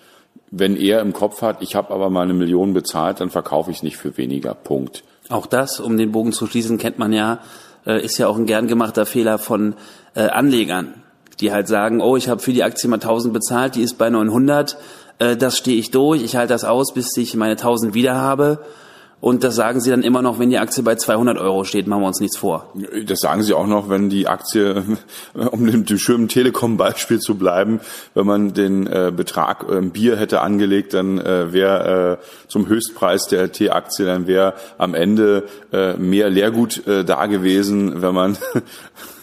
wenn 0.51 0.77
er 0.77 1.03
im 1.03 1.13
Kopf 1.13 1.43
hat, 1.43 1.61
ich 1.61 1.77
habe 1.77 1.93
aber 1.93 2.09
mal 2.09 2.23
eine 2.23 2.33
Million 2.33 2.73
bezahlt, 2.73 3.21
dann 3.21 3.29
verkaufe 3.29 3.71
ich 3.71 3.77
es 3.77 3.83
nicht 3.83 3.99
für 3.99 4.17
weniger. 4.17 4.55
Punkt. 4.55 5.05
Auch 5.29 5.45
das, 5.45 5.79
um 5.79 5.99
den 5.99 6.11
Bogen 6.11 6.33
zu 6.33 6.47
schließen, 6.47 6.79
kennt 6.79 6.99
man 6.99 7.13
ja 7.13 7.41
äh, 7.87 8.05
ist 8.05 8.19
ja 8.19 8.29
auch 8.29 8.37
ein 8.37 8.47
gern 8.47 8.67
gemachter 8.67 9.07
Fehler 9.07 9.39
von 9.39 9.75
äh, 10.15 10.29
Anlegern, 10.29 10.95
die 11.41 11.53
halt 11.53 11.69
sagen, 11.69 12.01
oh, 12.01 12.17
ich 12.17 12.29
habe 12.29 12.41
für 12.41 12.53
die 12.53 12.63
Aktie 12.63 12.89
mal 12.89 12.97
1000 12.97 13.33
bezahlt, 13.33 13.75
die 13.75 13.83
ist 13.83 13.99
bei 13.99 14.11
900, 14.11 14.77
äh, 15.19 15.37
das 15.37 15.57
stehe 15.57 15.79
ich 15.79 15.91
durch, 15.91 16.23
ich 16.23 16.37
halte 16.37 16.53
das 16.53 16.65
aus, 16.65 16.95
bis 16.95 17.17
ich 17.17 17.35
meine 17.35 17.53
1000 17.53 17.95
wieder 17.95 18.15
habe 18.15 18.61
und 19.21 19.45
das 19.45 19.55
sagen 19.55 19.81
sie 19.81 19.91
dann 19.91 20.03
immer 20.03 20.23
noch, 20.23 20.39
wenn 20.39 20.49
die 20.49 20.59
Aktie 20.59 20.83
bei 20.83 20.95
200 20.95 21.37
Euro 21.37 21.65
steht, 21.65 21.87
machen 21.87 22.03
wir 22.03 22.07
uns 22.07 22.21
nichts 22.21 22.39
vor. 22.39 22.73
Das 23.05 23.21
sagen 23.21 23.43
sie 23.43 23.53
auch 23.53 23.67
noch, 23.67 23.91
wenn 23.91 24.09
die 24.09 24.27
Aktie, 24.27 24.83
um 25.35 25.67
dem, 25.67 25.87
schönen 25.99 26.29
Telekom-Beispiel 26.29 27.19
zu 27.19 27.35
bleiben, 27.35 27.81
wenn 28.15 28.27
man 28.27 28.55
den 28.55 28.87
äh, 28.87 29.13
Betrag 29.15 29.67
äh, 29.71 29.83
Bier 29.83 30.17
hätte 30.17 30.41
angelegt, 30.41 30.95
dann 30.95 31.19
äh, 31.19 31.53
wäre 31.53 32.19
äh, 32.19 32.49
zum 32.49 32.67
Höchstpreis 32.67 33.27
der 33.27 33.53
T-Aktie, 33.53 34.07
dann 34.07 34.27
wäre 34.27 34.55
am 34.79 34.95
Ende 34.95 35.45
äh, 35.71 35.95
mehr 35.95 36.31
Leergut 36.31 36.87
äh, 36.87 37.05
da 37.05 37.27
gewesen, 37.27 38.01
wenn 38.01 38.15
man 38.15 38.39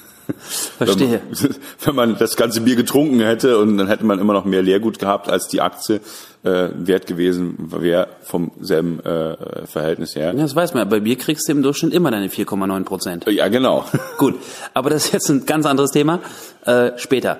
Verstehe. 0.77 1.21
Wenn 1.29 1.45
man, 1.45 1.55
wenn 1.83 1.95
man 1.95 2.17
das 2.17 2.35
ganze 2.35 2.61
Bier 2.61 2.75
getrunken 2.75 3.19
hätte 3.19 3.57
und 3.57 3.77
dann 3.77 3.87
hätte 3.87 4.05
man 4.05 4.19
immer 4.19 4.33
noch 4.33 4.45
mehr 4.45 4.61
Leergut 4.61 4.99
gehabt, 4.99 5.29
als 5.29 5.47
die 5.47 5.61
Aktie 5.61 6.01
äh, 6.43 6.69
wert 6.75 7.07
gewesen 7.07 7.55
wäre 7.71 8.07
vom 8.23 8.51
selben 8.59 8.99
äh, 8.99 9.65
Verhältnis 9.67 10.15
her. 10.15 10.33
Ja, 10.33 10.41
das 10.41 10.55
weiß 10.55 10.73
man. 10.73 10.87
Bei 10.89 10.99
Bier 10.99 11.17
kriegst 11.17 11.47
du 11.47 11.51
im 11.51 11.63
Durchschnitt 11.63 11.93
immer 11.93 12.11
deine 12.11 12.27
4,9 12.27 12.83
Prozent. 12.83 13.25
Ja, 13.27 13.47
genau. 13.47 13.85
Gut, 14.17 14.35
aber 14.73 14.89
das 14.89 15.05
ist 15.05 15.13
jetzt 15.13 15.29
ein 15.29 15.45
ganz 15.45 15.65
anderes 15.65 15.91
Thema. 15.91 16.19
Äh, 16.65 16.91
später. 16.97 17.37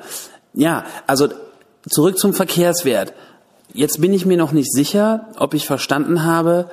Ja, 0.54 0.86
also 1.06 1.30
zurück 1.88 2.18
zum 2.18 2.34
Verkehrswert. 2.34 3.14
Jetzt 3.74 4.02
bin 4.02 4.14
ich 4.14 4.26
mir 4.26 4.38
noch 4.38 4.54
nicht 4.54 4.72
sicher, 4.72 5.28
ob 5.38 5.54
ich 5.54 5.66
verstanden 5.66 6.24
habe, 6.24 6.70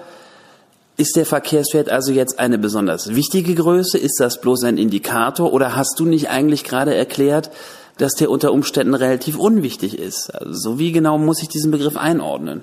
ist 0.96 1.16
der 1.16 1.26
Verkehrswert 1.26 1.88
also 1.88 2.12
jetzt 2.12 2.38
eine 2.38 2.58
besonders 2.58 3.14
wichtige 3.14 3.54
Größe? 3.54 3.98
Ist 3.98 4.20
das 4.20 4.40
bloß 4.40 4.64
ein 4.64 4.78
Indikator? 4.78 5.52
Oder 5.52 5.74
hast 5.74 5.98
du 5.98 6.04
nicht 6.04 6.30
eigentlich 6.30 6.62
gerade 6.64 6.94
erklärt, 6.94 7.50
dass 7.98 8.14
der 8.14 8.30
unter 8.30 8.52
Umständen 8.52 8.94
relativ 8.94 9.36
unwichtig 9.36 9.98
ist? 9.98 10.30
Also 10.30 10.78
wie 10.78 10.92
genau 10.92 11.18
muss 11.18 11.42
ich 11.42 11.48
diesen 11.48 11.70
Begriff 11.70 11.96
einordnen? 11.96 12.62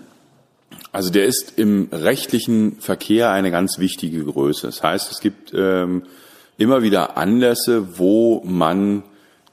Also 0.94 1.10
der 1.10 1.26
ist 1.26 1.54
im 1.58 1.90
rechtlichen 1.92 2.78
Verkehr 2.80 3.32
eine 3.32 3.52
ganz 3.52 3.80
wichtige 3.80 4.24
Größe. 4.24 4.68
Das 4.68 4.84
heißt, 4.84 5.12
es 5.12 5.20
gibt 5.20 5.54
ähm, 5.54 6.04
immer 6.58 6.84
wieder 6.84 7.18
Anlässe, 7.18 7.98
wo 7.98 8.42
man 8.46 9.04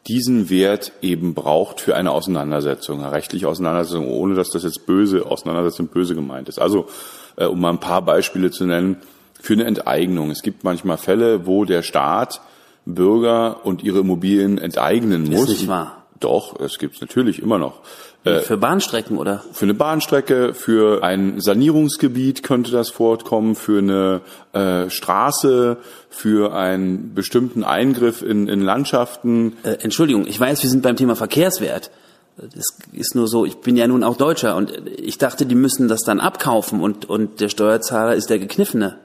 diesen 0.08 0.48
Wert 0.50 0.92
eben 1.02 1.34
braucht 1.34 1.80
für 1.80 1.94
eine 1.94 2.10
Auseinandersetzung, 2.10 3.00
eine 3.00 3.12
rechtliche 3.12 3.48
Auseinandersetzung, 3.48 4.08
ohne 4.08 4.34
dass 4.34 4.50
das 4.50 4.62
jetzt 4.62 4.86
böse 4.86 5.26
Auseinandersetzung 5.26 5.88
böse 5.88 6.14
gemeint 6.14 6.48
ist. 6.48 6.58
Also 6.58 6.88
äh, 7.36 7.44
um 7.44 7.60
mal 7.60 7.70
ein 7.70 7.80
paar 7.80 8.02
Beispiele 8.02 8.50
zu 8.50 8.64
nennen, 8.64 8.96
für 9.40 9.52
eine 9.52 9.64
Enteignung. 9.64 10.30
Es 10.30 10.42
gibt 10.42 10.64
manchmal 10.64 10.96
Fälle, 10.96 11.46
wo 11.46 11.64
der 11.64 11.82
Staat 11.82 12.40
Bürger 12.84 13.64
und 13.64 13.84
ihre 13.84 14.00
Immobilien 14.00 14.58
enteignen 14.58 15.24
muss. 15.24 15.42
Ist 15.42 15.60
nicht 15.60 15.68
wahr. 15.68 15.97
Doch, 16.20 16.58
es 16.60 16.78
gibt 16.78 16.96
es 16.96 17.00
natürlich 17.00 17.40
immer 17.40 17.58
noch. 17.58 17.80
Äh, 18.24 18.40
für 18.40 18.56
Bahnstrecken 18.56 19.18
oder? 19.18 19.44
Für 19.52 19.64
eine 19.64 19.74
Bahnstrecke, 19.74 20.52
für 20.54 21.04
ein 21.04 21.40
Sanierungsgebiet 21.40 22.42
könnte 22.42 22.72
das 22.72 22.90
vorkommen, 22.90 23.54
für 23.54 23.78
eine 23.78 24.20
äh, 24.52 24.90
Straße, 24.90 25.76
für 26.10 26.54
einen 26.54 27.14
bestimmten 27.14 27.62
Eingriff 27.62 28.22
in, 28.22 28.48
in 28.48 28.60
Landschaften. 28.60 29.56
Äh, 29.62 29.78
Entschuldigung, 29.82 30.26
ich 30.26 30.38
weiß, 30.38 30.62
wir 30.62 30.70
sind 30.70 30.82
beim 30.82 30.96
Thema 30.96 31.14
Verkehrswert. 31.14 31.90
Das 32.36 32.76
ist 32.92 33.16
nur 33.16 33.26
so, 33.26 33.44
ich 33.44 33.56
bin 33.58 33.76
ja 33.76 33.88
nun 33.88 34.04
auch 34.04 34.16
Deutscher 34.16 34.54
und 34.54 34.72
ich 34.96 35.18
dachte, 35.18 35.44
die 35.44 35.56
müssen 35.56 35.88
das 35.88 36.02
dann 36.02 36.20
abkaufen 36.20 36.80
und, 36.80 37.08
und 37.08 37.40
der 37.40 37.48
Steuerzahler 37.48 38.14
ist 38.14 38.30
der 38.30 38.38
Gekniffene. 38.38 38.96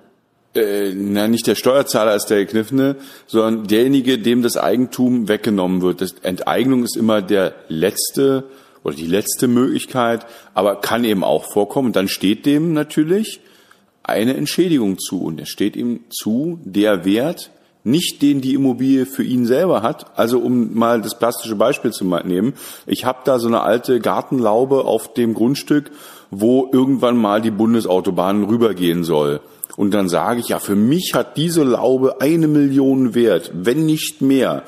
Äh, 0.55 0.93
na, 0.95 1.27
nicht 1.27 1.47
der 1.47 1.55
Steuerzahler 1.55 2.15
ist 2.15 2.27
der 2.27 2.45
Gekniffene, 2.45 2.95
sondern 3.25 3.67
derjenige, 3.67 4.19
dem 4.19 4.43
das 4.43 4.57
Eigentum 4.57 5.27
weggenommen 5.27 5.81
wird. 5.81 6.01
Das 6.01 6.15
Enteignung 6.21 6.83
ist 6.83 6.95
immer 6.95 7.21
der 7.21 7.55
letzte 7.69 8.43
oder 8.83 8.95
die 8.95 9.07
letzte 9.07 9.47
Möglichkeit, 9.47 10.25
aber 10.53 10.75
kann 10.75 11.05
eben 11.05 11.23
auch 11.23 11.45
vorkommen. 11.45 11.87
Und 11.87 11.95
dann 11.95 12.07
steht 12.07 12.45
dem 12.45 12.73
natürlich 12.73 13.39
eine 14.03 14.35
Entschädigung 14.35 14.99
zu. 14.99 15.23
Und 15.23 15.41
es 15.41 15.49
steht 15.49 15.75
ihm 15.75 16.01
zu, 16.09 16.59
der 16.63 17.05
Wert, 17.05 17.49
nicht 17.85 18.21
den 18.21 18.41
die 18.41 18.53
Immobilie 18.53 19.05
für 19.05 19.23
ihn 19.23 19.45
selber 19.45 19.81
hat. 19.81 20.17
Also 20.17 20.39
um 20.39 20.73
mal 20.73 21.01
das 21.01 21.17
plastische 21.17 21.55
Beispiel 21.55 21.91
zu 21.91 22.05
nehmen, 22.05 22.53
ich 22.85 23.05
habe 23.05 23.19
da 23.25 23.39
so 23.39 23.47
eine 23.47 23.61
alte 23.61 23.99
Gartenlaube 23.99 24.85
auf 24.85 25.13
dem 25.13 25.33
Grundstück, 25.33 25.91
wo 26.29 26.69
irgendwann 26.71 27.17
mal 27.17 27.41
die 27.41 27.51
Bundesautobahn 27.51 28.43
rübergehen 28.43 29.03
soll. 29.03 29.41
Und 29.75 29.93
dann 29.93 30.07
sage 30.07 30.39
ich, 30.39 30.49
ja, 30.49 30.59
für 30.59 30.75
mich 30.75 31.13
hat 31.13 31.37
diese 31.37 31.63
Laube 31.63 32.21
eine 32.21 32.47
Million 32.47 33.15
wert, 33.15 33.51
wenn 33.53 33.85
nicht 33.85 34.21
mehr. 34.21 34.63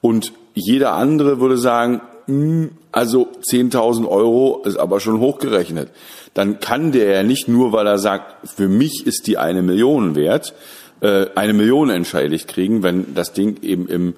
Und 0.00 0.32
jeder 0.54 0.94
andere 0.94 1.40
würde 1.40 1.58
sagen, 1.58 2.00
hm, 2.26 2.70
also 2.90 3.28
10.000 3.42 4.08
Euro 4.08 4.62
ist 4.64 4.78
aber 4.78 5.00
schon 5.00 5.20
hochgerechnet. 5.20 5.90
Dann 6.34 6.60
kann 6.60 6.92
der 6.92 7.10
ja 7.10 7.22
nicht 7.22 7.48
nur, 7.48 7.72
weil 7.72 7.86
er 7.86 7.98
sagt, 7.98 8.48
für 8.48 8.68
mich 8.68 9.06
ist 9.06 9.26
die 9.26 9.38
eine 9.38 9.62
Million 9.62 10.14
wert, 10.14 10.54
äh, 11.00 11.26
eine 11.34 11.52
Million 11.52 11.90
entschädigt 11.90 12.48
kriegen, 12.48 12.82
wenn 12.82 13.14
das 13.14 13.32
Ding 13.32 13.62
eben 13.62 13.86
im 13.88 14.14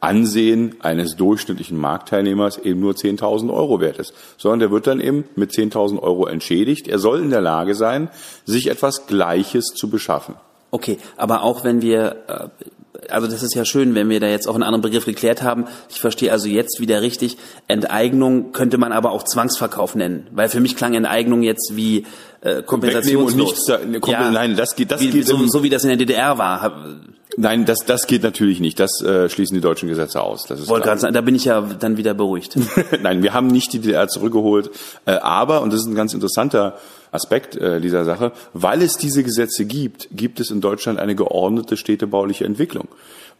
Ansehen 0.00 0.76
eines 0.80 1.16
durchschnittlichen 1.16 1.78
Marktteilnehmers 1.78 2.58
eben 2.58 2.80
nur 2.80 2.94
10.000 2.94 3.52
Euro 3.52 3.80
wert 3.80 3.98
ist, 3.98 4.14
sondern 4.38 4.60
der 4.60 4.70
wird 4.70 4.86
dann 4.86 5.00
eben 5.00 5.24
mit 5.34 5.52
10.000 5.52 6.00
Euro 6.00 6.26
entschädigt. 6.26 6.88
Er 6.88 6.98
soll 6.98 7.20
in 7.20 7.30
der 7.30 7.40
Lage 7.40 7.74
sein, 7.74 8.08
sich 8.44 8.68
etwas 8.68 9.06
Gleiches 9.06 9.66
zu 9.66 9.88
beschaffen. 9.90 10.36
Okay, 10.70 10.98
aber 11.16 11.42
auch 11.42 11.64
wenn 11.64 11.80
wir, 11.80 12.16
äh, 12.28 13.08
also 13.10 13.28
das 13.28 13.42
ist 13.42 13.54
ja 13.54 13.64
schön, 13.64 13.94
wenn 13.94 14.08
wir 14.08 14.20
da 14.20 14.26
jetzt 14.26 14.48
auch 14.48 14.54
einen 14.54 14.64
anderen 14.64 14.82
Begriff 14.82 15.04
geklärt 15.04 15.42
haben. 15.42 15.66
Ich 15.88 16.00
verstehe 16.00 16.32
also 16.32 16.48
jetzt 16.48 16.80
wieder 16.80 17.02
richtig. 17.02 17.36
Enteignung 17.68 18.52
könnte 18.52 18.76
man 18.78 18.92
aber 18.92 19.12
auch 19.12 19.22
Zwangsverkauf 19.22 19.94
nennen, 19.94 20.26
weil 20.32 20.48
für 20.48 20.60
mich 20.60 20.76
klang 20.76 20.94
Enteignung 20.94 21.42
jetzt 21.42 21.76
wie 21.76 22.04
äh, 22.40 22.62
kompensationslos. 22.62 23.32
Und 23.32 23.38
nichts 23.38 23.64
da, 23.66 24.10
ja, 24.10 24.30
nein, 24.30 24.56
das 24.56 24.74
geht, 24.76 24.90
das 24.90 25.00
wie, 25.00 25.10
geht 25.10 25.26
so, 25.26 25.46
so 25.46 25.62
wie 25.62 25.70
das 25.70 25.84
in 25.84 25.88
der 25.88 25.98
DDR 25.98 26.36
war. 26.36 27.00
Nein, 27.38 27.66
das, 27.66 27.80
das 27.86 28.06
geht 28.06 28.22
natürlich 28.22 28.60
nicht. 28.60 28.80
Das 28.80 29.02
äh, 29.02 29.28
schließen 29.28 29.54
die 29.54 29.60
deutschen 29.60 29.88
Gesetze 29.88 30.22
aus. 30.22 30.44
Das 30.44 30.58
ist 30.58 30.68
Wollte 30.68 30.86
gerade 30.86 31.00
sagen, 31.00 31.14
da 31.14 31.20
bin 31.20 31.34
ich 31.34 31.44
ja 31.44 31.60
dann 31.60 31.98
wieder 31.98 32.14
beruhigt. 32.14 32.56
Nein, 33.02 33.22
wir 33.22 33.34
haben 33.34 33.48
nicht 33.48 33.72
die 33.72 33.80
DDR 33.80 34.08
zurückgeholt. 34.08 34.70
Äh, 35.04 35.12
aber, 35.12 35.60
und 35.60 35.72
das 35.72 35.80
ist 35.80 35.86
ein 35.86 35.94
ganz 35.94 36.14
interessanter 36.14 36.78
Aspekt 37.12 37.56
äh, 37.56 37.80
dieser 37.80 38.04
Sache, 38.04 38.32
weil 38.52 38.82
es 38.82 38.96
diese 38.96 39.22
Gesetze 39.22 39.66
gibt, 39.66 40.08
gibt 40.12 40.40
es 40.40 40.50
in 40.50 40.60
Deutschland 40.60 40.98
eine 40.98 41.14
geordnete 41.14 41.76
städtebauliche 41.76 42.44
Entwicklung. 42.44 42.88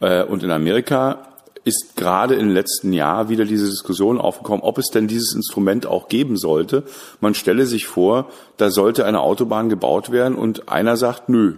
Äh, 0.01 0.25
und 0.25 0.43
in 0.43 0.51
Amerika 0.51 1.29
ist 1.65 1.97
gerade 1.97 2.37
im 2.37 2.51
letzten 2.51 2.93
Jahr 2.93 3.29
wieder 3.29 3.45
diese 3.45 3.67
Diskussion 3.67 4.21
aufgekommen, 4.21 4.63
ob 4.63 4.79
es 4.79 4.91
denn 4.91 5.09
dieses 5.09 5.35
Instrument 5.35 5.87
auch 5.87 6.09
geben 6.09 6.37
sollte. 6.37 6.85
Man 7.21 7.35
stelle 7.35 7.67
sich 7.67 7.87
vor, 7.87 8.31
da 8.57 8.71
sollte 8.71 9.05
eine 9.05 9.21
Autobahn 9.21 9.69
gebaut 9.69 10.13
werden 10.13 10.37
und 10.37 10.69
einer 10.69 10.97
sagt, 10.97 11.29
nö, 11.29 11.55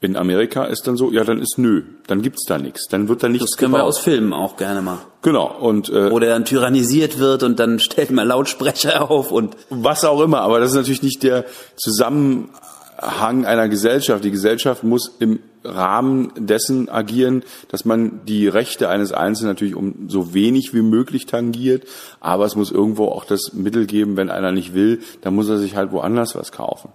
in 0.00 0.16
Amerika 0.16 0.64
ist 0.64 0.86
dann 0.86 0.96
so, 0.96 1.10
ja, 1.10 1.24
dann 1.24 1.40
ist 1.40 1.58
nö, 1.58 1.82
dann 2.06 2.22
gibt's 2.22 2.44
da 2.46 2.58
nichts, 2.58 2.86
dann 2.88 3.08
wird 3.08 3.22
da 3.22 3.28
nichts 3.28 3.50
Das 3.50 3.56
können 3.56 3.72
gebaut. 3.72 3.84
wir 3.84 3.88
aus 3.88 3.98
Filmen 3.98 4.32
auch 4.32 4.56
gerne 4.56 4.80
mal. 4.80 4.98
Genau 5.22 5.46
und 5.58 5.88
äh, 5.88 6.10
Wo 6.10 6.20
der 6.20 6.30
dann 6.30 6.44
tyrannisiert 6.44 7.18
wird 7.18 7.42
und 7.42 7.58
dann 7.58 7.78
stellt 7.80 8.10
man 8.10 8.28
Lautsprecher 8.28 9.10
auf 9.10 9.32
und 9.32 9.56
was 9.70 10.04
auch 10.04 10.20
immer, 10.20 10.40
aber 10.42 10.60
das 10.60 10.70
ist 10.70 10.76
natürlich 10.76 11.02
nicht 11.02 11.22
der 11.24 11.44
Zusammenhang 11.76 13.44
einer 13.44 13.68
Gesellschaft. 13.68 14.22
Die 14.22 14.30
Gesellschaft 14.30 14.84
muss 14.84 15.16
im 15.18 15.40
Rahmen 15.64 16.30
dessen 16.36 16.88
agieren, 16.88 17.42
dass 17.68 17.84
man 17.84 18.20
die 18.26 18.46
Rechte 18.46 18.88
eines 18.88 19.10
Einzelnen 19.12 19.50
natürlich 19.50 19.74
um 19.74 20.08
so 20.08 20.32
wenig 20.32 20.74
wie 20.74 20.82
möglich 20.82 21.26
tangiert, 21.26 21.84
aber 22.20 22.44
es 22.44 22.54
muss 22.54 22.70
irgendwo 22.70 23.06
auch 23.06 23.24
das 23.24 23.52
Mittel 23.52 23.86
geben, 23.86 24.16
wenn 24.16 24.30
einer 24.30 24.52
nicht 24.52 24.74
will, 24.74 25.00
dann 25.22 25.34
muss 25.34 25.48
er 25.48 25.58
sich 25.58 25.74
halt 25.74 25.90
woanders 25.90 26.36
was 26.36 26.52
kaufen. 26.52 26.90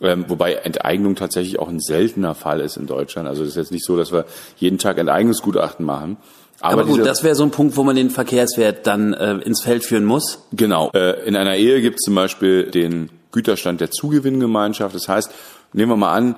Ähm, 0.00 0.26
wobei 0.28 0.54
Enteignung 0.54 1.16
tatsächlich 1.16 1.58
auch 1.58 1.68
ein 1.68 1.80
seltener 1.80 2.34
Fall 2.34 2.60
ist 2.60 2.76
in 2.76 2.86
Deutschland. 2.86 3.28
Also 3.28 3.42
es 3.42 3.50
ist 3.50 3.56
jetzt 3.56 3.72
nicht 3.72 3.84
so, 3.84 3.96
dass 3.96 4.12
wir 4.12 4.26
jeden 4.58 4.78
Tag 4.78 4.98
Enteignungsgutachten 4.98 5.86
machen. 5.86 6.18
aber, 6.60 6.84
gut, 6.84 7.04
das 7.04 7.24
wäre 7.24 7.34
so 7.34 7.44
ein 7.44 7.50
Punkt, 7.50 7.76
wo 7.76 7.82
man 7.82 7.96
den 7.96 8.10
Verkehrswert 8.10 8.86
dann 8.86 9.14
äh, 9.14 9.36
ins 9.38 9.62
Feld 9.62 9.84
führen 9.84 10.04
muss. 10.04 10.46
Genau. 10.52 10.90
Äh, 10.92 11.26
in 11.26 11.34
einer 11.34 11.56
Ehe 11.56 11.80
gibt 11.80 11.96
es 11.96 12.04
zum 12.04 12.14
Beispiel 12.14 12.70
den 12.70 13.10
Güterstand 13.32 13.80
der 13.80 13.90
Zugewinngemeinschaft. 13.90 14.94
Das 14.94 15.08
heißt, 15.08 15.30
nehmen 15.72 15.92
wir 15.92 15.96
mal 15.96 16.14
an, 16.14 16.36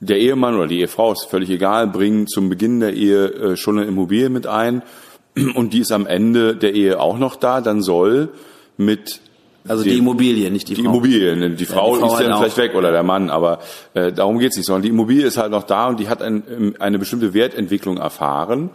der 0.00 0.18
Ehemann 0.18 0.56
oder 0.56 0.66
die 0.66 0.80
Ehefrau 0.80 1.12
ist 1.12 1.26
völlig 1.26 1.50
egal, 1.50 1.86
bringen 1.86 2.26
zum 2.26 2.48
Beginn 2.48 2.80
der 2.80 2.94
Ehe 2.94 3.26
äh, 3.26 3.56
schon 3.56 3.78
eine 3.78 3.86
Immobilie 3.86 4.28
mit 4.28 4.46
ein 4.46 4.82
und 5.54 5.72
die 5.72 5.80
ist 5.80 5.92
am 5.92 6.06
Ende 6.06 6.56
der 6.56 6.74
Ehe 6.74 7.00
auch 7.00 7.18
noch 7.18 7.36
da, 7.36 7.60
dann 7.60 7.82
soll 7.82 8.30
mit 8.76 9.20
Also 9.66 9.84
die, 9.84 9.98
Immobilie, 9.98 10.50
nicht 10.50 10.68
die, 10.68 10.74
die 10.74 10.82
Frau. 10.82 10.90
Immobilie, 10.90 11.36
ne? 11.36 11.50
die 11.50 11.66
Frau, 11.66 11.94
die 11.94 12.00
Frau 12.00 12.06
ist 12.06 12.12
halt 12.14 12.26
dann 12.26 12.32
auch. 12.32 12.38
vielleicht 12.38 12.56
weg 12.56 12.74
oder 12.74 12.92
der 12.92 13.02
Mann, 13.02 13.28
aber 13.28 13.58
äh, 13.94 14.12
darum 14.12 14.38
geht's 14.38 14.56
nicht, 14.56 14.66
sondern 14.66 14.82
die 14.82 14.88
Immobilie 14.88 15.26
ist 15.26 15.36
halt 15.36 15.50
noch 15.50 15.64
da 15.64 15.88
und 15.88 16.00
die 16.00 16.08
hat 16.08 16.22
ein, 16.22 16.74
eine 16.78 16.98
bestimmte 16.98 17.34
Wertentwicklung 17.34 17.98
erfahren 17.98 18.70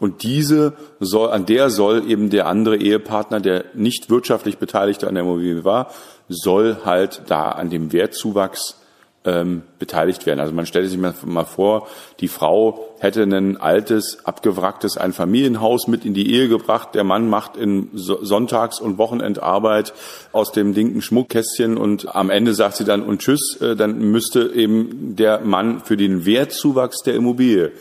und 0.00 0.22
diese 0.22 0.74
soll, 1.00 1.30
an 1.30 1.44
der 1.44 1.70
soll 1.70 2.08
eben 2.08 2.30
der 2.30 2.46
andere 2.46 2.76
Ehepartner, 2.76 3.40
der 3.40 3.64
nicht 3.74 4.10
wirtschaftlich 4.10 4.58
beteiligt 4.58 5.04
an 5.04 5.14
der 5.14 5.24
Immobilie 5.24 5.64
war, 5.64 5.90
soll 6.28 6.78
halt 6.84 7.22
da 7.26 7.50
an 7.50 7.68
dem 7.68 7.92
Wertzuwachs 7.92 8.80
ähm, 9.28 9.62
beteiligt 9.78 10.24
werden. 10.24 10.40
Also 10.40 10.54
man 10.54 10.64
stellt 10.64 10.88
sich 10.88 10.98
mal, 10.98 11.44
vor, 11.44 11.86
die 12.20 12.28
Frau 12.28 12.88
hätte 12.98 13.22
ein 13.22 13.58
altes, 13.58 14.24
abgewracktes 14.24 14.96
Einfamilienhaus 14.96 15.86
mit 15.86 16.06
in 16.06 16.14
die 16.14 16.32
Ehe 16.32 16.48
gebracht. 16.48 16.94
Der 16.94 17.04
Mann 17.04 17.28
macht 17.28 17.56
in 17.56 17.90
so 17.92 18.24
Sonntags- 18.24 18.80
und 18.80 18.96
Wochenendarbeit 18.96 19.92
aus 20.32 20.52
dem 20.52 20.72
Ding 20.72 20.96
ein 20.96 21.02
Schmuckkästchen 21.02 21.76
und 21.76 22.14
am 22.14 22.30
Ende 22.30 22.54
sagt 22.54 22.76
sie 22.76 22.84
dann 22.84 23.02
und 23.02 23.20
tschüss, 23.20 23.58
äh, 23.60 23.76
dann 23.76 23.98
müsste 23.98 24.50
eben 24.54 25.14
der 25.16 25.40
Mann 25.40 25.80
für 25.80 25.96
den 25.96 26.24
Wertzuwachs 26.24 27.02
der 27.02 27.14
Immobilie 27.14 27.72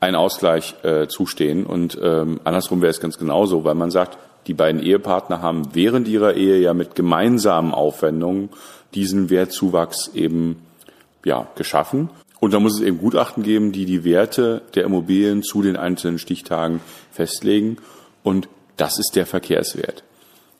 ein 0.00 0.14
Ausgleich 0.14 0.74
äh, 0.82 1.08
zustehen. 1.08 1.66
Und 1.66 1.98
ähm, 2.00 2.40
andersrum 2.44 2.82
wäre 2.82 2.90
es 2.90 3.00
ganz 3.00 3.18
genauso, 3.18 3.64
weil 3.64 3.74
man 3.74 3.90
sagt, 3.90 4.18
die 4.46 4.54
beiden 4.54 4.82
Ehepartner 4.82 5.40
haben 5.42 5.68
während 5.72 6.08
ihrer 6.08 6.34
Ehe 6.34 6.58
ja 6.58 6.74
mit 6.74 6.94
gemeinsamen 6.94 7.72
Aufwendungen 7.72 8.50
diesen 8.94 9.30
Wertzuwachs 9.30 10.10
eben 10.14 10.62
ja, 11.24 11.48
geschaffen. 11.56 12.10
Und 12.40 12.52
da 12.52 12.60
muss 12.60 12.74
es 12.74 12.80
eben 12.80 12.98
Gutachten 12.98 13.42
geben, 13.42 13.72
die 13.72 13.84
die 13.84 14.04
Werte 14.04 14.62
der 14.74 14.84
Immobilien 14.84 15.42
zu 15.42 15.62
den 15.62 15.76
einzelnen 15.76 16.18
Stichtagen 16.18 16.80
festlegen. 17.12 17.76
Und 18.22 18.48
das 18.76 18.98
ist 18.98 19.14
der 19.14 19.26
Verkehrswert. 19.26 20.02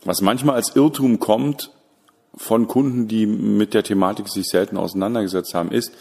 Was 0.05 0.21
manchmal 0.21 0.57
als 0.57 0.77
Irrtum 0.77 1.18
kommt 1.18 1.71
von 2.37 2.66
Kunden, 2.68 3.09
die 3.09 3.27
mit 3.27 3.75
der 3.75 3.83
Thematik 3.83 4.29
sich 4.29 4.49
selten 4.49 4.77
auseinandergesetzt 4.77 5.55
haben, 5.55 5.73
ist, 5.73 5.92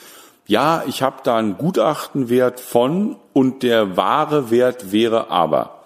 ja, 0.47 0.83
ich 0.87 1.01
habe 1.01 1.17
da 1.23 1.37
einen 1.37 1.57
Gutachtenwert 1.57 2.59
von 2.59 3.15
und 3.33 3.63
der 3.63 3.95
wahre 3.97 4.51
Wert 4.51 4.91
wäre 4.91 5.29
aber. 5.29 5.80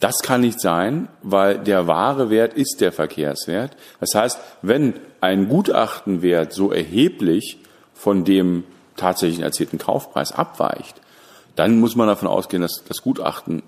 Das 0.00 0.18
kann 0.22 0.42
nicht 0.42 0.60
sein, 0.60 1.08
weil 1.22 1.58
der 1.58 1.86
wahre 1.86 2.28
Wert 2.28 2.54
ist 2.54 2.80
der 2.80 2.92
Verkehrswert. 2.92 3.76
Das 4.00 4.14
heißt, 4.14 4.38
wenn 4.62 4.94
ein 5.20 5.48
Gutachtenwert 5.48 6.52
so 6.52 6.72
erheblich 6.72 7.58
von 7.94 8.24
dem 8.24 8.64
tatsächlich 8.96 9.40
erzielten 9.40 9.78
Kaufpreis 9.78 10.32
abweicht, 10.32 11.00
dann 11.56 11.78
muss 11.78 11.96
man 11.96 12.08
davon 12.08 12.28
ausgehen, 12.28 12.62
dass 12.62 12.82
das 12.86 13.02
Gutachten 13.02 13.62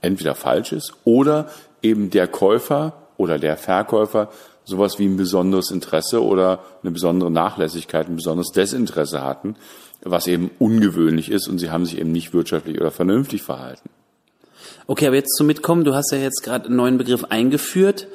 entweder 0.00 0.34
falsch 0.34 0.72
ist 0.72 0.94
oder 1.04 1.48
eben 1.82 2.10
der 2.10 2.26
Käufer 2.26 2.94
oder 3.16 3.38
der 3.38 3.56
Verkäufer 3.56 4.30
sowas 4.64 4.98
wie 4.98 5.06
ein 5.06 5.16
besonderes 5.16 5.70
Interesse 5.70 6.24
oder 6.24 6.60
eine 6.82 6.90
besondere 6.90 7.30
Nachlässigkeit, 7.30 8.08
ein 8.08 8.16
besonderes 8.16 8.52
Desinteresse 8.52 9.22
hatten, 9.22 9.56
was 10.02 10.26
eben 10.26 10.50
ungewöhnlich 10.58 11.30
ist 11.30 11.48
und 11.48 11.58
sie 11.58 11.70
haben 11.70 11.84
sich 11.84 11.98
eben 11.98 12.12
nicht 12.12 12.32
wirtschaftlich 12.32 12.80
oder 12.80 12.90
vernünftig 12.90 13.42
verhalten. 13.42 13.90
Okay, 14.90 15.06
aber 15.06 15.14
jetzt 15.14 15.36
zum 15.36 15.46
Mitkommen. 15.46 15.84
Du 15.84 15.94
hast 15.94 16.10
ja 16.10 16.18
jetzt 16.18 16.42
gerade 16.42 16.66
einen 16.66 16.74
neuen 16.74 16.98
Begriff 16.98 17.22
eingeführt. 17.28 18.08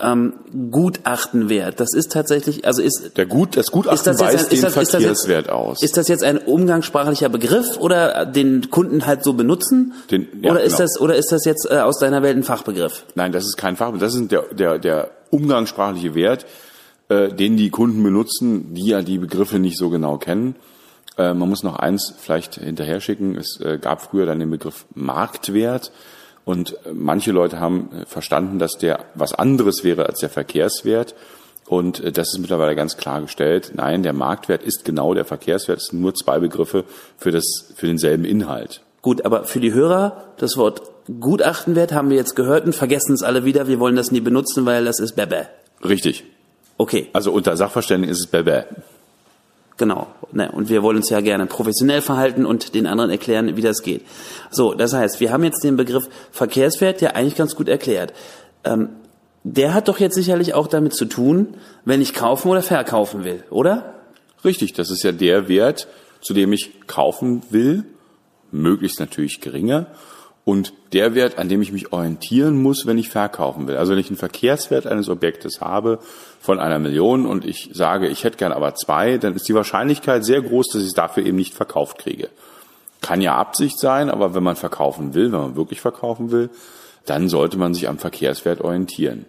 Ähm, 0.00 0.32
Gutachtenwert. 0.72 1.78
Das 1.78 1.94
ist 1.94 2.10
tatsächlich, 2.10 2.66
also 2.66 2.82
ist 2.82 3.16
Der 3.16 3.26
Gut, 3.26 3.56
das 3.56 3.70
Gutachten 3.70 3.94
Ist 3.94 4.06
das 4.08 4.18
weist 4.18 4.34
ein- 4.34 4.40
ist 4.40 4.50
den 4.50 4.60
das- 4.62 4.74
das 4.74 4.82
jetzt- 4.82 4.90
Verkehrswert 4.90 5.50
aus. 5.50 5.84
Ist 5.84 5.96
das 5.96 6.08
jetzt 6.08 6.24
ein 6.24 6.38
umgangssprachlicher 6.38 7.28
Begriff 7.28 7.76
oder 7.78 8.26
den 8.26 8.70
Kunden 8.70 9.06
halt 9.06 9.22
so 9.22 9.34
benutzen? 9.34 9.92
Den- 10.10 10.26
ja, 10.42 10.50
oder 10.50 10.62
ist 10.64 10.78
genau. 10.78 10.82
das 10.88 11.00
oder 11.00 11.14
ist 11.14 11.30
das 11.30 11.44
jetzt 11.44 11.70
äh, 11.70 11.76
aus 11.78 12.00
deiner 12.00 12.22
Welt 12.22 12.36
ein 12.36 12.42
Fachbegriff? 12.42 13.04
Nein, 13.14 13.30
das 13.30 13.44
ist 13.44 13.56
kein 13.56 13.76
Fach. 13.76 13.96
Das 13.96 14.16
ist 14.16 14.32
der, 14.32 14.42
der, 14.52 14.80
der 14.80 15.10
umgangssprachliche 15.30 16.16
Wert, 16.16 16.44
äh, 17.08 17.28
den 17.32 17.56
die 17.56 17.70
Kunden 17.70 18.02
benutzen, 18.02 18.74
die 18.74 18.88
ja 18.88 19.00
die 19.02 19.18
Begriffe 19.18 19.60
nicht 19.60 19.78
so 19.78 19.90
genau 19.90 20.18
kennen. 20.18 20.56
Äh, 21.16 21.34
man 21.34 21.48
muss 21.48 21.62
noch 21.62 21.76
eins 21.76 22.14
vielleicht 22.18 22.56
hinterher 22.56 23.00
schicken. 23.00 23.36
Es 23.36 23.60
äh, 23.60 23.78
gab 23.78 24.02
früher 24.02 24.26
dann 24.26 24.38
den 24.38 24.50
Begriff 24.50 24.86
Marktwert. 24.94 25.92
Und 26.44 26.74
äh, 26.84 26.92
manche 26.92 27.32
Leute 27.32 27.60
haben 27.60 27.90
äh, 27.92 28.06
verstanden, 28.06 28.58
dass 28.58 28.78
der 28.78 29.00
was 29.14 29.34
anderes 29.34 29.84
wäre 29.84 30.06
als 30.06 30.20
der 30.20 30.30
Verkehrswert. 30.30 31.14
Und 31.66 32.00
äh, 32.00 32.12
das 32.12 32.32
ist 32.32 32.38
mittlerweile 32.38 32.76
ganz 32.76 32.96
klar 32.96 33.22
gestellt. 33.22 33.72
Nein, 33.74 34.02
der 34.02 34.12
Marktwert 34.12 34.62
ist 34.62 34.84
genau 34.84 35.14
der 35.14 35.24
Verkehrswert. 35.24 35.78
Es 35.78 35.86
sind 35.86 36.00
nur 36.00 36.14
zwei 36.14 36.38
Begriffe 36.38 36.84
für, 37.16 37.30
das, 37.30 37.72
für 37.74 37.86
denselben 37.86 38.24
Inhalt. 38.24 38.82
Gut, 39.02 39.24
aber 39.24 39.44
für 39.44 39.60
die 39.60 39.72
Hörer, 39.72 40.24
das 40.38 40.56
Wort 40.56 40.82
Gutachtenwert 41.20 41.92
haben 41.92 42.08
wir 42.08 42.16
jetzt 42.16 42.34
gehört 42.34 42.64
und 42.64 42.74
vergessen 42.74 43.12
es 43.12 43.22
alle 43.22 43.44
wieder. 43.44 43.68
Wir 43.68 43.78
wollen 43.78 43.96
das 43.96 44.10
nie 44.10 44.20
benutzen, 44.20 44.64
weil 44.64 44.84
das 44.86 44.98
ist 44.98 45.16
Bebe. 45.16 45.48
Richtig. 45.86 46.24
Okay, 46.76 47.08
Also 47.12 47.30
unter 47.30 47.56
Sachverständigen 47.56 48.10
ist 48.10 48.20
es 48.20 48.26
Bebe. 48.26 48.66
Genau. 49.76 50.08
Ne, 50.32 50.50
und 50.50 50.68
wir 50.68 50.82
wollen 50.82 50.96
uns 50.96 51.10
ja 51.10 51.20
gerne 51.20 51.46
professionell 51.46 52.02
verhalten 52.02 52.44
und 52.46 52.74
den 52.74 52.86
anderen 52.86 53.10
erklären, 53.10 53.56
wie 53.56 53.62
das 53.62 53.82
geht. 53.82 54.02
So, 54.50 54.74
das 54.74 54.92
heißt, 54.92 55.20
wir 55.20 55.32
haben 55.32 55.44
jetzt 55.44 55.62
den 55.62 55.76
Begriff 55.76 56.08
Verkehrswert 56.32 57.00
ja 57.00 57.10
eigentlich 57.10 57.36
ganz 57.36 57.54
gut 57.54 57.68
erklärt. 57.68 58.12
Ähm, 58.64 58.88
der 59.44 59.74
hat 59.74 59.88
doch 59.88 60.00
jetzt 60.00 60.14
sicherlich 60.14 60.54
auch 60.54 60.66
damit 60.66 60.94
zu 60.94 61.04
tun, 61.04 61.54
wenn 61.84 62.00
ich 62.00 62.14
kaufen 62.14 62.48
oder 62.48 62.62
verkaufen 62.62 63.24
will, 63.24 63.44
oder? 63.50 63.94
Richtig, 64.44 64.72
das 64.72 64.90
ist 64.90 65.02
ja 65.02 65.12
der 65.12 65.48
Wert, 65.48 65.86
zu 66.20 66.32
dem 66.32 66.52
ich 66.52 66.86
kaufen 66.86 67.42
will, 67.50 67.84
möglichst 68.50 69.00
natürlich 69.00 69.40
geringer. 69.40 69.86
Und 70.44 70.74
der 70.92 71.14
Wert, 71.14 71.38
an 71.38 71.48
dem 71.48 71.62
ich 71.62 71.72
mich 71.72 71.92
orientieren 71.92 72.60
muss, 72.60 72.86
wenn 72.86 72.98
ich 72.98 73.08
verkaufen 73.08 73.66
will. 73.66 73.76
Also 73.76 73.92
wenn 73.92 73.98
ich 73.98 74.08
einen 74.08 74.18
Verkehrswert 74.18 74.86
eines 74.86 75.08
Objektes 75.08 75.60
habe 75.60 75.98
von 76.40 76.60
einer 76.60 76.78
Million 76.78 77.26
und 77.26 77.46
ich 77.46 77.70
sage, 77.72 78.08
ich 78.08 78.24
hätte 78.24 78.36
gern 78.36 78.52
aber 78.52 78.74
zwei, 78.74 79.16
dann 79.16 79.34
ist 79.34 79.48
die 79.48 79.54
Wahrscheinlichkeit 79.54 80.24
sehr 80.24 80.42
groß, 80.42 80.68
dass 80.68 80.82
ich 80.82 80.88
es 80.88 80.94
dafür 80.94 81.24
eben 81.24 81.38
nicht 81.38 81.54
verkauft 81.54 81.98
kriege. 81.98 82.28
Kann 83.00 83.22
ja 83.22 83.36
Absicht 83.36 83.78
sein, 83.78 84.10
aber 84.10 84.34
wenn 84.34 84.42
man 84.42 84.56
verkaufen 84.56 85.14
will, 85.14 85.32
wenn 85.32 85.40
man 85.40 85.56
wirklich 85.56 85.80
verkaufen 85.80 86.30
will, 86.30 86.50
dann 87.06 87.28
sollte 87.28 87.58
man 87.58 87.72
sich 87.72 87.88
am 87.88 87.98
Verkehrswert 87.98 88.60
orientieren. 88.60 89.24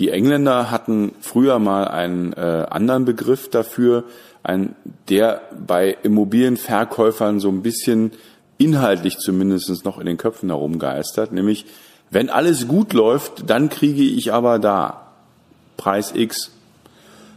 Die 0.00 0.10
Engländer 0.10 0.72
hatten 0.72 1.12
früher 1.20 1.60
mal 1.60 1.86
einen 1.86 2.32
äh, 2.32 2.66
anderen 2.68 3.04
Begriff 3.04 3.48
dafür, 3.50 4.04
ein, 4.42 4.74
der 5.08 5.42
bei 5.66 5.96
Immobilienverkäufern 6.02 7.38
so 7.38 7.48
ein 7.48 7.62
bisschen 7.62 8.12
inhaltlich 8.58 9.18
zumindest 9.18 9.84
noch 9.84 9.98
in 9.98 10.06
den 10.06 10.16
Köpfen 10.16 10.48
herumgeistert, 10.48 11.32
nämlich 11.32 11.66
wenn 12.10 12.30
alles 12.30 12.68
gut 12.68 12.92
läuft, 12.92 13.50
dann 13.50 13.68
kriege 13.68 14.02
ich 14.02 14.32
aber 14.32 14.58
da 14.58 15.12
Preis 15.76 16.12
X. 16.14 16.52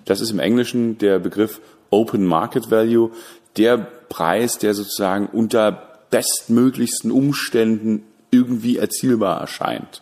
Das 0.06 0.22
ist 0.22 0.32
im 0.32 0.40
Englischen 0.40 0.98
der 0.98 1.20
Begriff 1.20 1.60
Open 1.90 2.26
Market 2.26 2.70
Value, 2.70 3.12
der 3.58 3.78
Preis, 3.78 4.58
der 4.58 4.74
sozusagen 4.74 5.28
unter 5.28 5.84
bestmöglichsten 6.10 7.12
Umständen 7.12 8.04
irgendwie 8.32 8.78
erzielbar 8.78 9.42
erscheint. 9.42 10.02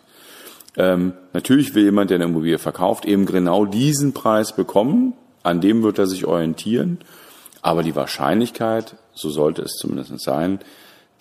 Ähm, 0.78 1.14
natürlich 1.34 1.74
will 1.74 1.86
jemand, 1.86 2.10
der 2.10 2.16
eine 2.16 2.26
Immobilie 2.26 2.58
verkauft, 2.60 3.06
eben 3.06 3.26
genau 3.26 3.66
diesen 3.66 4.14
Preis 4.14 4.56
bekommen, 4.56 5.14
an 5.42 5.62
dem 5.62 5.84
wird 5.84 6.00
er 6.00 6.08
sich 6.08 6.26
orientieren, 6.26 7.00
aber 7.62 7.82
die 7.82 7.96
Wahrscheinlichkeit, 7.96 8.96
so 9.14 9.30
sollte 9.30 9.62
es 9.62 9.78
zumindest 9.78 10.20
sein, 10.20 10.60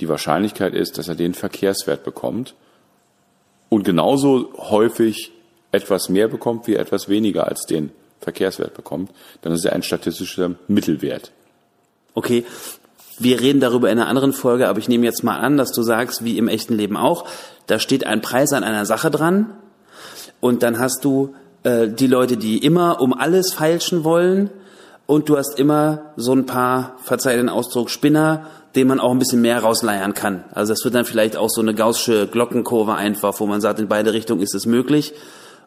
die 0.01 0.09
Wahrscheinlichkeit 0.09 0.75
ist, 0.75 0.99
dass 0.99 1.09
er 1.09 1.15
den 1.15 1.35
Verkehrswert 1.35 2.05
bekommt 2.05 2.55
und 3.69 3.85
genauso 3.85 4.53
häufig 4.57 5.33
etwas 5.73 6.09
mehr 6.09 6.29
bekommt, 6.29 6.67
wie 6.67 6.77
etwas 6.77 7.09
weniger 7.09 7.47
als 7.49 7.67
den 7.67 7.91
Verkehrswert 8.21 8.75
bekommt, 8.75 9.11
dann 9.43 9.53
ist 9.53 9.65
er 9.65 9.73
ein 9.73 9.83
statistischer 9.83 10.53
Mittelwert. 10.69 11.33
Okay, 12.15 12.45
wir 13.19 13.41
reden 13.41 13.61
darüber 13.61 13.91
in 13.91 13.99
einer 13.99 14.09
anderen 14.09 14.33
Folge, 14.33 14.69
aber 14.69 14.79
ich 14.79 14.89
nehme 14.89 15.05
jetzt 15.05 15.23
mal 15.23 15.39
an, 15.39 15.57
dass 15.57 15.73
du 15.73 15.83
sagst, 15.83 16.25
wie 16.25 16.39
im 16.39 16.49
echten 16.49 16.75
Leben 16.75 16.97
auch, 16.97 17.27
da 17.67 17.79
steht 17.79 18.07
ein 18.07 18.23
Preis 18.23 18.53
an 18.53 18.65
einer 18.65 18.87
Sache 18.87 19.11
dran 19.11 19.55
und 20.41 20.63
dann 20.63 20.79
hast 20.79 21.05
du 21.05 21.35
äh, 21.63 21.89
die 21.89 22.07
Leute, 22.07 22.37
die 22.37 22.59
immer 22.59 23.01
um 23.01 23.13
alles 23.13 23.53
feilschen 23.53 24.05
wollen 24.05 24.51
und 25.07 25.29
du 25.29 25.37
hast 25.37 25.59
immer 25.59 26.13
so 26.17 26.33
ein 26.33 26.47
paar, 26.47 26.97
verzeih 27.03 27.37
den 27.37 27.49
Ausdruck, 27.49 27.91
Spinner, 27.91 28.47
dem 28.77 28.89
man 28.89 29.01
auch 29.01 29.13
ein 29.13 29.19
bisschen 29.19 29.41
mehr 29.41 29.61
rausleiern 29.61 30.15
kann. 30.15 30.45
Also 30.53 30.73
das 30.73 30.85
wird 30.85 30.95
dann 30.95 31.05
vielleicht 31.05 31.37
auch 31.37 31.51
so 31.51 31.61
eine 31.61 31.75
gaussische 31.75 32.27
Glockenkurve 32.27 32.95
einfach, 32.95 33.39
wo 33.39 33.47
man 33.47 33.61
sagt, 33.61 33.79
in 33.79 33.89
beide 33.89 34.13
Richtungen 34.13 34.43
ist 34.43 34.55
es 34.55 34.67
möglich. 34.67 35.13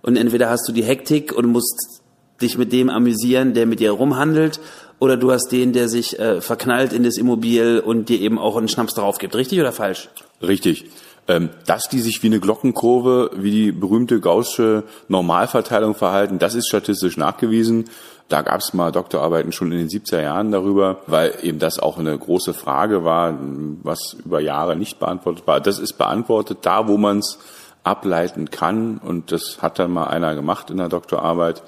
Und 0.01 0.17
entweder 0.17 0.49
hast 0.49 0.67
du 0.67 0.73
die 0.73 0.83
Hektik 0.83 1.33
und 1.33 1.47
musst 1.47 2.01
dich 2.41 2.57
mit 2.57 2.71
dem 2.71 2.89
amüsieren, 2.89 3.53
der 3.53 3.65
mit 3.65 3.79
dir 3.79 3.91
rumhandelt, 3.91 4.59
oder 4.99 5.17
du 5.17 5.31
hast 5.31 5.49
den, 5.51 5.73
der 5.73 5.89
sich 5.89 6.17
äh, 6.19 6.41
verknallt 6.41 6.93
in 6.93 7.03
das 7.03 7.17
Immobil 7.17 7.81
und 7.83 8.09
dir 8.09 8.19
eben 8.19 8.39
auch 8.39 8.57
einen 8.57 8.67
Schnaps 8.67 8.93
drauf 8.93 9.17
gibt. 9.17 9.35
Richtig 9.35 9.59
oder 9.59 9.71
falsch? 9.71 10.09
Richtig. 10.41 10.85
Ähm, 11.27 11.49
dass 11.65 11.89
die 11.89 11.99
sich 11.99 12.23
wie 12.23 12.27
eine 12.27 12.39
Glockenkurve, 12.39 13.31
wie 13.35 13.51
die 13.51 13.71
berühmte 13.71 14.19
gaussische 14.19 14.83
Normalverteilung 15.09 15.93
verhalten, 15.93 16.39
das 16.39 16.55
ist 16.55 16.67
statistisch 16.67 17.17
nachgewiesen. 17.17 17.85
Da 18.29 18.41
gab 18.41 18.59
es 18.59 18.73
mal 18.73 18.91
Doktorarbeiten 18.91 19.51
schon 19.51 19.71
in 19.71 19.77
den 19.77 19.89
70er 19.89 20.21
Jahren 20.21 20.51
darüber, 20.51 21.01
weil 21.07 21.33
eben 21.43 21.59
das 21.59 21.79
auch 21.79 21.97
eine 21.97 22.17
große 22.17 22.53
Frage 22.53 23.05
war, 23.05 23.37
was 23.83 24.17
über 24.25 24.41
Jahre 24.41 24.75
nicht 24.75 24.99
beantwortet 24.99 25.47
war. 25.47 25.61
Das 25.61 25.79
ist 25.79 25.93
beantwortet 25.93 26.59
da, 26.63 26.87
wo 26.87 26.97
man 26.97 27.19
es 27.19 27.39
ableiten 27.83 28.49
kann. 28.51 28.97
Und 28.97 29.31
das 29.31 29.61
hat 29.61 29.79
dann 29.79 29.91
mal 29.91 30.07
einer 30.07 30.35
gemacht 30.35 30.69
in 30.69 30.77
der 30.77 30.89
Doktorarbeit. 30.89 31.63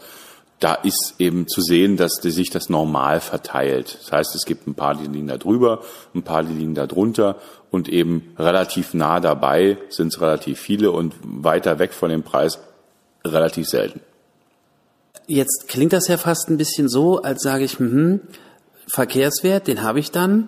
Da 0.59 0.73
ist 0.73 1.15
eben 1.19 1.47
zu 1.47 1.61
sehen, 1.61 1.95
dass 1.95 2.15
sich 2.15 2.49
das 2.49 2.67
normal 2.67 3.21
verteilt. 3.21 3.97
Das 4.01 4.11
heißt, 4.11 4.35
es 4.35 4.45
gibt 4.45 4.67
ein 4.67 4.75
paar, 4.75 4.95
die 4.95 5.07
liegen 5.07 5.27
da 5.27 5.37
drüber, 5.37 5.81
ein 6.13 6.23
paar, 6.23 6.43
die 6.43 6.53
liegen 6.53 6.75
da 6.75 6.85
drunter 6.85 7.37
und 7.71 7.87
eben 7.87 8.35
relativ 8.37 8.93
nah 8.93 9.19
dabei 9.19 9.77
sind 9.89 10.13
es 10.13 10.19
relativ 10.19 10.59
viele 10.59 10.91
und 10.91 11.15
weiter 11.23 11.79
weg 11.79 11.93
von 11.93 12.09
dem 12.09 12.23
Preis 12.23 12.59
relativ 13.23 13.67
selten. 13.69 14.01
Jetzt 15.27 15.67
klingt 15.67 15.93
das 15.93 16.07
ja 16.07 16.17
fast 16.17 16.49
ein 16.49 16.57
bisschen 16.57 16.89
so, 16.89 17.21
als 17.21 17.43
sage 17.43 17.63
ich, 17.63 17.79
hm, 17.79 18.21
Verkehrswert, 18.87 19.67
den 19.67 19.83
habe 19.83 19.99
ich 19.99 20.11
dann. 20.11 20.47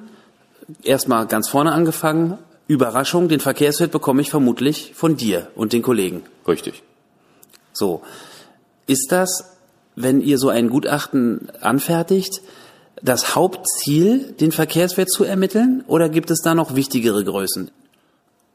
Erstmal 0.83 1.27
ganz 1.27 1.47
vorne 1.47 1.71
angefangen. 1.71 2.37
Überraschung, 2.67 3.27
den 3.27 3.39
Verkehrswert 3.39 3.91
bekomme 3.91 4.21
ich 4.21 4.29
vermutlich 4.31 4.93
von 4.95 5.15
dir 5.15 5.47
und 5.55 5.73
den 5.73 5.81
Kollegen. 5.81 6.23
Richtig. 6.47 6.81
So. 7.73 8.01
Ist 8.87 9.11
das, 9.11 9.57
wenn 9.95 10.21
ihr 10.21 10.37
so 10.37 10.49
ein 10.49 10.69
Gutachten 10.69 11.49
anfertigt, 11.61 12.41
das 13.01 13.35
Hauptziel, 13.35 14.33
den 14.39 14.51
Verkehrswert 14.51 15.09
zu 15.09 15.23
ermitteln? 15.23 15.83
Oder 15.87 16.09
gibt 16.09 16.31
es 16.31 16.41
da 16.41 16.53
noch 16.53 16.75
wichtigere 16.75 17.23
Größen? 17.23 17.71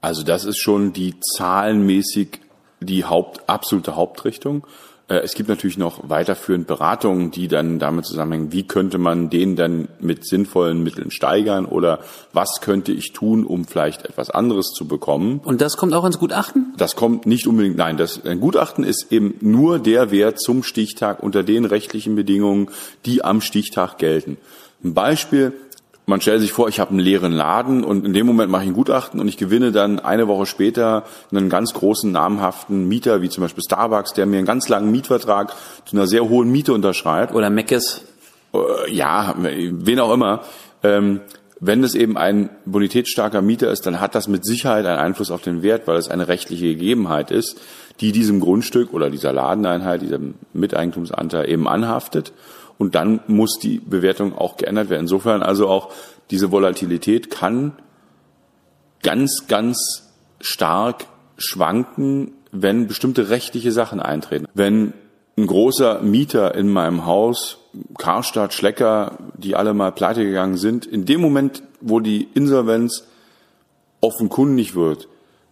Also 0.00 0.22
das 0.22 0.44
ist 0.44 0.58
schon 0.58 0.92
die 0.92 1.18
zahlenmäßig 1.20 2.40
die 2.80 3.04
Haupt, 3.04 3.48
absolute 3.48 3.96
Hauptrichtung. 3.96 4.66
Äh, 5.08 5.18
es 5.18 5.34
gibt 5.34 5.48
natürlich 5.48 5.78
noch 5.78 6.08
weiterführend 6.08 6.66
Beratungen, 6.66 7.30
die 7.30 7.48
dann 7.48 7.78
damit 7.78 8.06
zusammenhängen, 8.06 8.52
wie 8.52 8.66
könnte 8.66 8.98
man 8.98 9.30
den 9.30 9.56
dann 9.56 9.88
mit 10.00 10.26
sinnvollen 10.26 10.82
Mitteln 10.82 11.10
steigern 11.10 11.66
oder 11.66 12.00
was 12.32 12.60
könnte 12.60 12.92
ich 12.92 13.12
tun, 13.12 13.44
um 13.44 13.64
vielleicht 13.64 14.04
etwas 14.04 14.30
anderes 14.30 14.72
zu 14.72 14.86
bekommen. 14.86 15.40
Und 15.44 15.60
das 15.60 15.76
kommt 15.76 15.94
auch 15.94 16.04
ins 16.04 16.18
Gutachten? 16.18 16.74
Das 16.76 16.96
kommt 16.96 17.26
nicht 17.26 17.46
unbedingt, 17.46 17.76
nein, 17.76 17.96
das 17.96 18.24
ein 18.24 18.40
Gutachten 18.40 18.84
ist 18.84 19.12
eben 19.12 19.34
nur 19.40 19.78
der 19.78 20.10
Wert 20.10 20.40
zum 20.40 20.62
Stichtag 20.62 21.22
unter 21.22 21.42
den 21.42 21.64
rechtlichen 21.64 22.16
Bedingungen, 22.16 22.68
die 23.04 23.24
am 23.24 23.40
Stichtag 23.40 23.98
gelten. 23.98 24.38
Ein 24.84 24.94
Beispiel, 24.94 25.52
man 26.06 26.20
stellt 26.20 26.40
sich 26.40 26.52
vor, 26.52 26.68
ich 26.68 26.78
habe 26.78 26.90
einen 26.90 27.00
leeren 27.00 27.32
Laden 27.32 27.82
und 27.82 28.06
in 28.06 28.14
dem 28.14 28.26
Moment 28.26 28.50
mache 28.50 28.62
ich 28.62 28.68
ein 28.68 28.74
Gutachten 28.74 29.18
und 29.18 29.26
ich 29.26 29.36
gewinne 29.36 29.72
dann 29.72 29.98
eine 29.98 30.28
Woche 30.28 30.46
später 30.46 31.02
einen 31.32 31.50
ganz 31.50 31.74
großen 31.74 32.10
namhaften 32.10 32.86
Mieter, 32.86 33.22
wie 33.22 33.28
zum 33.28 33.42
Beispiel 33.42 33.64
Starbucks, 33.64 34.12
der 34.12 34.26
mir 34.26 34.38
einen 34.38 34.46
ganz 34.46 34.68
langen 34.68 34.92
Mietvertrag 34.92 35.52
zu 35.84 35.96
einer 35.96 36.06
sehr 36.06 36.28
hohen 36.28 36.50
Miete 36.50 36.72
unterschreibt. 36.72 37.34
Oder 37.34 37.50
Meckes. 37.50 38.02
Äh, 38.54 38.92
ja, 38.92 39.34
wen 39.36 39.98
auch 39.98 40.12
immer. 40.12 40.42
Ähm, 40.84 41.22
wenn 41.58 41.82
es 41.82 41.94
eben 41.94 42.16
ein 42.16 42.50
bonitätsstarker 42.66 43.42
Mieter 43.42 43.70
ist, 43.72 43.86
dann 43.86 43.98
hat 44.00 44.14
das 44.14 44.28
mit 44.28 44.44
Sicherheit 44.44 44.86
einen 44.86 44.98
Einfluss 44.98 45.32
auf 45.32 45.42
den 45.42 45.62
Wert, 45.62 45.86
weil 45.88 45.96
es 45.96 46.08
eine 46.08 46.28
rechtliche 46.28 46.66
Gegebenheit 46.66 47.32
ist, 47.32 47.58
die 48.00 48.12
diesem 48.12 48.40
Grundstück 48.40 48.92
oder 48.92 49.10
dieser 49.10 49.32
Ladeneinheit, 49.32 50.02
diesem 50.02 50.34
Miteigentumsanteil 50.52 51.48
eben 51.48 51.66
anhaftet. 51.66 52.32
Und 52.78 52.94
dann 52.94 53.20
muss 53.26 53.58
die 53.58 53.78
Bewertung 53.78 54.36
auch 54.36 54.56
geändert 54.56 54.90
werden. 54.90 55.02
Insofern 55.02 55.42
also 55.42 55.68
auch 55.68 55.92
diese 56.30 56.52
Volatilität 56.52 57.30
kann 57.30 57.72
ganz, 59.02 59.46
ganz 59.48 60.12
stark 60.40 61.06
schwanken, 61.38 62.32
wenn 62.52 62.86
bestimmte 62.86 63.30
rechtliche 63.30 63.72
Sachen 63.72 64.00
eintreten. 64.00 64.46
Wenn 64.54 64.92
ein 65.38 65.46
großer 65.46 66.00
Mieter 66.00 66.54
in 66.54 66.68
meinem 66.68 67.04
Haus, 67.04 67.58
Karstadt, 67.98 68.54
Schlecker, 68.54 69.18
die 69.36 69.54
alle 69.54 69.74
mal 69.74 69.92
pleite 69.92 70.24
gegangen 70.24 70.56
sind, 70.56 70.86
in 70.86 71.04
dem 71.04 71.20
Moment, 71.20 71.62
wo 71.80 72.00
die 72.00 72.28
Insolvenz 72.34 73.06
offenkundig 74.00 74.74
wird, 74.74 75.08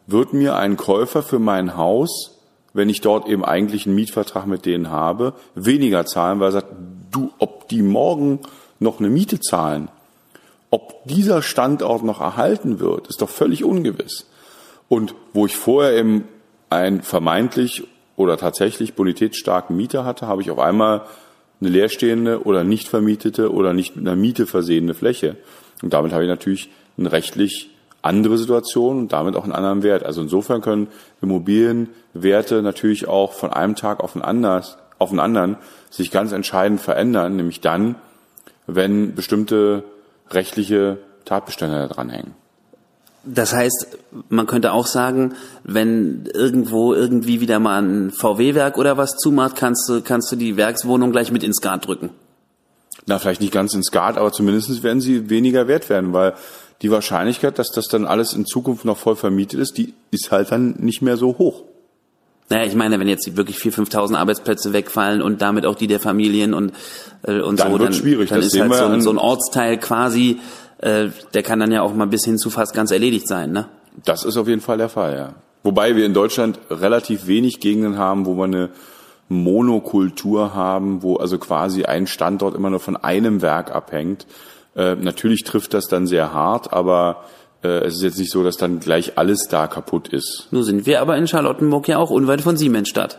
wird 0.07 0.33
mir 0.33 0.57
ein 0.57 0.77
Käufer 0.77 1.23
für 1.23 1.39
mein 1.39 1.77
Haus, 1.77 2.39
wenn 2.73 2.89
ich 2.89 3.01
dort 3.01 3.29
eben 3.29 3.45
eigentlich 3.45 3.87
einen 3.87 3.95
Mietvertrag 3.95 4.47
mit 4.47 4.67
denen 4.67 4.91
habe, 4.91 5.35
weniger 5.55 6.07
zahlen, 6.07 6.41
weil 6.41 6.49
er 6.49 6.53
sagt, 6.53 6.73
du, 7.15 7.33
ob 7.39 7.69
die 7.69 7.83
morgen 7.83 8.41
noch 8.79 8.99
eine 8.99 9.09
Miete 9.09 9.41
zahlen, 9.41 9.89
ob 10.71 11.05
dieser 11.05 11.43
Standort 11.43 12.03
noch 12.03 12.21
erhalten 12.21 12.81
wird, 12.81 13.07
ist 13.07 13.23
doch 13.23 13.29
völlig 13.29 13.65
ungewiss. 13.65 14.27
Und 14.89 15.15
wo 15.33 15.47
ich 15.47 15.57
vorher 15.57 15.93
eben 15.97 16.25
einen 16.69 17.03
vermeintlich 17.03 17.85
oder 18.17 18.37
tatsächlich 18.37 18.95
bonitätsstarken 18.95 19.77
Mieter 19.77 20.05
hatte, 20.05 20.27
habe 20.27 20.43
ich 20.43 20.51
auf 20.51 20.59
einmal 20.59 21.03
eine 21.61 21.71
leerstehende 21.71 22.45
oder 22.45 22.65
nicht 22.65 22.89
vermietete 22.89 23.53
oder 23.53 23.73
nicht 23.73 23.97
mit 23.97 24.07
einer 24.07 24.17
Miete 24.17 24.47
versehene 24.47 24.95
Fläche. 24.95 25.37
Und 25.83 25.93
damit 25.93 26.13
habe 26.13 26.25
ich 26.25 26.29
natürlich 26.29 26.71
eine 26.99 27.13
rechtlich 27.13 27.71
andere 28.03 28.37
Situation 28.37 28.99
und 28.99 29.13
damit 29.13 29.35
auch 29.35 29.45
einen 29.45 29.53
anderen 29.53 29.83
Wert. 29.83 30.05
Also 30.05 30.21
insofern 30.21 30.61
können 30.61 30.89
Immobilienwerte 31.23 32.63
natürlich 32.63 33.09
auch 33.09 33.33
von 33.33 33.51
einem 33.51 33.77
Tag 33.77 34.01
auf 34.01 34.13
den 34.13 34.23
anderen 34.23 34.65
auf 34.99 35.11
den 35.11 35.21
anderen 35.21 35.57
sich 35.91 36.11
ganz 36.11 36.33
entscheidend 36.33 36.81
verändern, 36.81 37.37
nämlich 37.37 37.61
dann, 37.61 37.97
wenn 38.67 39.15
bestimmte 39.15 39.85
rechtliche 40.31 40.99
Tatbestände 41.25 41.89
dranhängen. 41.89 42.33
Das 43.25 43.55
heißt, 43.55 43.99
man 44.29 44.47
könnte 44.47 44.73
auch 44.73 44.87
sagen, 44.87 45.35
wenn 45.63 46.27
irgendwo 46.35 46.93
irgendwie 46.93 47.41
wieder 47.41 47.59
mal 47.59 47.83
ein 47.83 48.11
VW-Werk 48.11 48.77
oder 48.77 48.99
was 48.99 49.17
zumacht, 49.17 49.57
kannst 49.57 49.89
du, 49.89 50.03
kannst 50.03 50.31
du 50.31 50.37
die 50.37 50.57
Werkswohnung 50.57 51.11
gleich 51.11 51.33
mit 51.33 51.43
ins 51.43 51.57
Skat 51.57 51.87
drücken. 51.87 52.11
na, 53.07 53.19
vielleicht 53.19 53.41
nicht 53.41 53.53
ganz 53.53 53.73
ins 53.73 53.87
Skat, 53.87 54.19
aber 54.19 54.33
zumindest 54.33 54.83
werden 54.83 55.01
sie 55.01 55.31
weniger 55.31 55.69
wert 55.69 55.89
werden, 55.89 56.13
weil 56.13 56.35
die 56.83 56.91
Wahrscheinlichkeit, 56.91 57.59
dass 57.59 57.71
das 57.71 57.89
dann 57.89 58.07
alles 58.07 58.35
in 58.35 58.45
Zukunft 58.45 58.85
noch 58.85 58.99
voll 58.99 59.17
vermietet 59.17 59.59
ist, 59.59 59.79
die 59.79 59.95
ist 60.11 60.31
halt 60.31 60.51
dann 60.53 60.75
nicht 60.79 61.01
mehr 61.01 61.17
so 61.17 61.39
hoch. 61.39 61.63
Naja, 62.51 62.67
ich 62.67 62.75
meine, 62.75 63.01
wenn 63.01 63.09
jetzt 63.09 63.37
wirklich 63.37 63.57
4.000, 63.57 63.91
5.000 63.91 64.17
Arbeitsplätze 64.17 64.73
wegfallen 64.73 65.23
und 65.23 65.41
damit 65.41 65.65
auch 65.65 65.77
die 65.77 65.87
der 65.87 66.01
Familien 66.01 66.53
und, 66.53 66.73
äh, 67.23 67.41
und 67.41 67.59
dann 67.59 67.73
so, 67.73 67.79
dann, 67.79 67.93
schwierig. 67.93 68.29
dann 68.29 68.41
das 68.41 68.53
ist 68.53 68.61
halt 68.61 68.75
so 68.75 68.85
ein, 68.85 69.01
so 69.01 69.11
ein 69.11 69.19
Ortsteil 69.19 69.79
quasi, 69.79 70.41
äh, 70.79 71.09
der 71.33 71.43
kann 71.43 71.61
dann 71.61 71.73
ja 71.73 71.83
auch 71.83 71.95
mal 71.95 72.07
bis 72.07 72.25
hin 72.25 72.37
zu 72.37 72.51
fast 72.51 72.75
ganz 72.75 72.91
erledigt 72.91 73.29
sein, 73.29 73.53
ne? 73.53 73.67
Das 74.05 74.25
ist 74.25 74.37
auf 74.37 74.49
jeden 74.49 74.61
Fall 74.61 74.77
der 74.77 74.89
Fall, 74.89 75.17
ja. 75.17 75.35
Wobei 75.63 75.97
wir 75.97 76.05
in 76.05 76.13
Deutschland 76.13 76.59
relativ 76.69 77.27
wenig 77.27 77.61
Gegenden 77.61 77.97
haben, 77.97 78.27
wo 78.27 78.35
wir 78.35 78.45
eine 78.45 78.71
Monokultur 79.29 80.55
haben, 80.55 81.03
wo 81.03 81.17
also 81.17 81.39
quasi 81.39 81.85
ein 81.85 82.07
Standort 82.07 82.55
immer 82.55 82.69
nur 82.69 82.81
von 82.81 82.97
einem 82.97 83.41
Werk 83.41 83.75
abhängt. 83.75 84.27
Äh, 84.77 84.97
natürlich 84.97 85.45
trifft 85.45 85.73
das 85.73 85.87
dann 85.87 86.07
sehr 86.07 86.35
hart, 86.35 86.73
aber 86.73 87.25
es 87.69 87.97
ist 87.97 88.03
jetzt 88.03 88.19
nicht 88.19 88.31
so, 88.31 88.43
dass 88.43 88.57
dann 88.57 88.81
gleich 88.81 89.19
alles 89.19 89.49
da 89.49 89.67
kaputt 89.67 90.09
ist. 90.09 90.49
Nur 90.51 90.65
sind 90.65 90.87
wir 90.87 91.01
aber 91.01 91.17
in 91.17 91.27
Charlottenburg 91.27 91.89
ja 91.89 91.99
auch 91.99 92.11
unweit 92.11 92.41
von 92.41 92.57
Siemensstadt. 92.57 93.19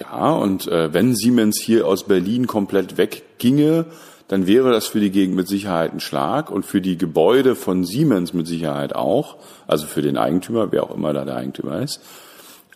Ja, 0.00 0.30
und 0.30 0.68
äh, 0.68 0.92
wenn 0.94 1.14
Siemens 1.14 1.60
hier 1.60 1.86
aus 1.86 2.04
Berlin 2.04 2.46
komplett 2.46 2.96
wegginge, 2.98 3.86
dann 4.28 4.46
wäre 4.46 4.70
das 4.70 4.86
für 4.86 5.00
die 5.00 5.10
Gegend 5.10 5.36
mit 5.36 5.48
Sicherheit 5.48 5.92
ein 5.92 6.00
Schlag 6.00 6.50
und 6.50 6.66
für 6.66 6.80
die 6.80 6.98
Gebäude 6.98 7.56
von 7.56 7.84
Siemens 7.84 8.34
mit 8.34 8.46
Sicherheit 8.46 8.94
auch, 8.94 9.36
also 9.66 9.86
für 9.86 10.02
den 10.02 10.16
Eigentümer, 10.16 10.70
wer 10.70 10.84
auch 10.84 10.94
immer 10.94 11.12
da 11.12 11.24
der 11.24 11.36
Eigentümer 11.36 11.80
ist. 11.80 12.00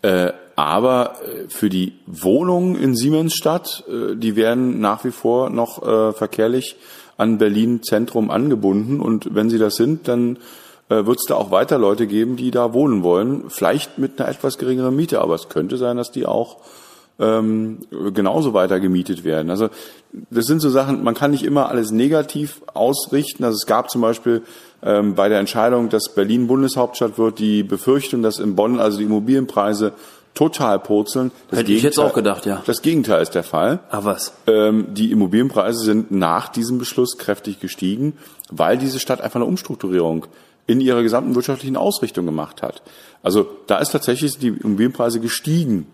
Äh, 0.01 0.33
aber 0.57 1.17
äh, 1.23 1.49
für 1.49 1.69
die 1.69 1.93
Wohnungen 2.07 2.75
in 2.75 2.97
Siemensstadt, 2.97 3.85
äh, 3.89 4.17
die 4.17 4.35
werden 4.35 4.81
nach 4.81 5.05
wie 5.05 5.13
vor 5.13 5.51
noch 5.51 5.87
äh, 5.87 6.13
verkehrlich 6.13 6.77
an 7.19 7.39
Berlin 7.39 7.83
Zentrum 7.83 8.31
angebunden 8.31 9.01
und 9.01 9.35
wenn 9.35 9.51
sie 9.51 9.59
das 9.59 9.77
sind, 9.77 10.09
dann 10.09 10.37
äh, 10.37 10.39
wird 11.07 11.19
es 11.19 11.27
da 11.27 11.35
auch 11.35 11.51
weiter 11.51 11.79
Leute 11.79 12.07
geben, 12.07 12.37
die 12.37 12.51
da 12.51 12.73
wohnen 12.73 13.03
wollen. 13.03 13.45
Vielleicht 13.49 13.99
mit 13.99 14.21
einer 14.21 14.29
etwas 14.29 14.59
geringeren 14.59 14.95
Miete, 14.97 15.21
aber 15.21 15.35
es 15.35 15.49
könnte 15.49 15.77
sein, 15.77 15.97
dass 15.97 16.11
die 16.11 16.27
auch 16.27 16.59
ähm, 17.19 17.79
genauso 18.15 18.55
weiter 18.55 18.81
gemietet 18.81 19.25
werden. 19.25 19.51
Also 19.51 19.69
das 20.31 20.47
sind 20.47 20.61
so 20.61 20.71
Sachen, 20.71 21.05
man 21.05 21.15
kann 21.15 21.31
nicht 21.31 21.45
immer 21.45 21.69
alles 21.69 21.91
negativ 21.91 22.63
ausrichten. 22.75 23.45
Also 23.45 23.57
es 23.57 23.67
gab 23.67 23.91
zum 23.91 24.01
Beispiel 24.01 24.43
ähm, 24.83 25.15
bei 25.15 25.29
der 25.29 25.39
Entscheidung, 25.39 25.89
dass 25.89 26.15
Berlin 26.15 26.47
Bundeshauptstadt 26.47 27.19
wird, 27.19 27.39
die 27.39 27.63
Befürchtung, 27.63 28.23
dass 28.23 28.39
in 28.39 28.57
Bonn 28.57 28.81
also 28.81 28.99
die 28.99 29.05
Immobilienpreise 29.05 29.93
total 30.35 30.79
purzeln. 30.79 31.31
Das 31.51 31.61
Hätte 31.61 31.73
ich 31.73 31.83
jetzt 31.83 31.99
auch 31.99 32.15
gedacht, 32.15 32.47
ja. 32.47 32.63
Das 32.65 32.81
Gegenteil 32.81 33.23
ist 33.23 33.35
der 33.35 33.43
Fall. 33.43 33.81
Ach 33.91 34.05
was? 34.05 34.33
Ähm, 34.47 34.87
die 34.95 35.13
Immobilienpreise 35.13 35.85
sind 35.85 36.11
nach 36.11 36.49
diesem 36.49 36.79
Beschluss 36.79 37.19
kräftig 37.19 37.61
gestiegen, 37.61 38.15
weil 38.51 38.79
diese 38.79 38.99
Stadt 38.99 39.21
einfach 39.21 39.37
eine 39.37 39.45
Umstrukturierung 39.45 40.27
in 40.67 40.81
ihrer 40.81 41.03
gesamten 41.03 41.35
wirtschaftlichen 41.35 41.77
Ausrichtung 41.77 42.27
gemacht 42.27 42.63
hat. 42.63 42.83
Also 43.23 43.47
da 43.67 43.79
ist 43.79 43.91
tatsächlich 43.91 44.39
die 44.39 44.49
Immobilienpreise 44.49 45.21
gestiegen. 45.21 45.87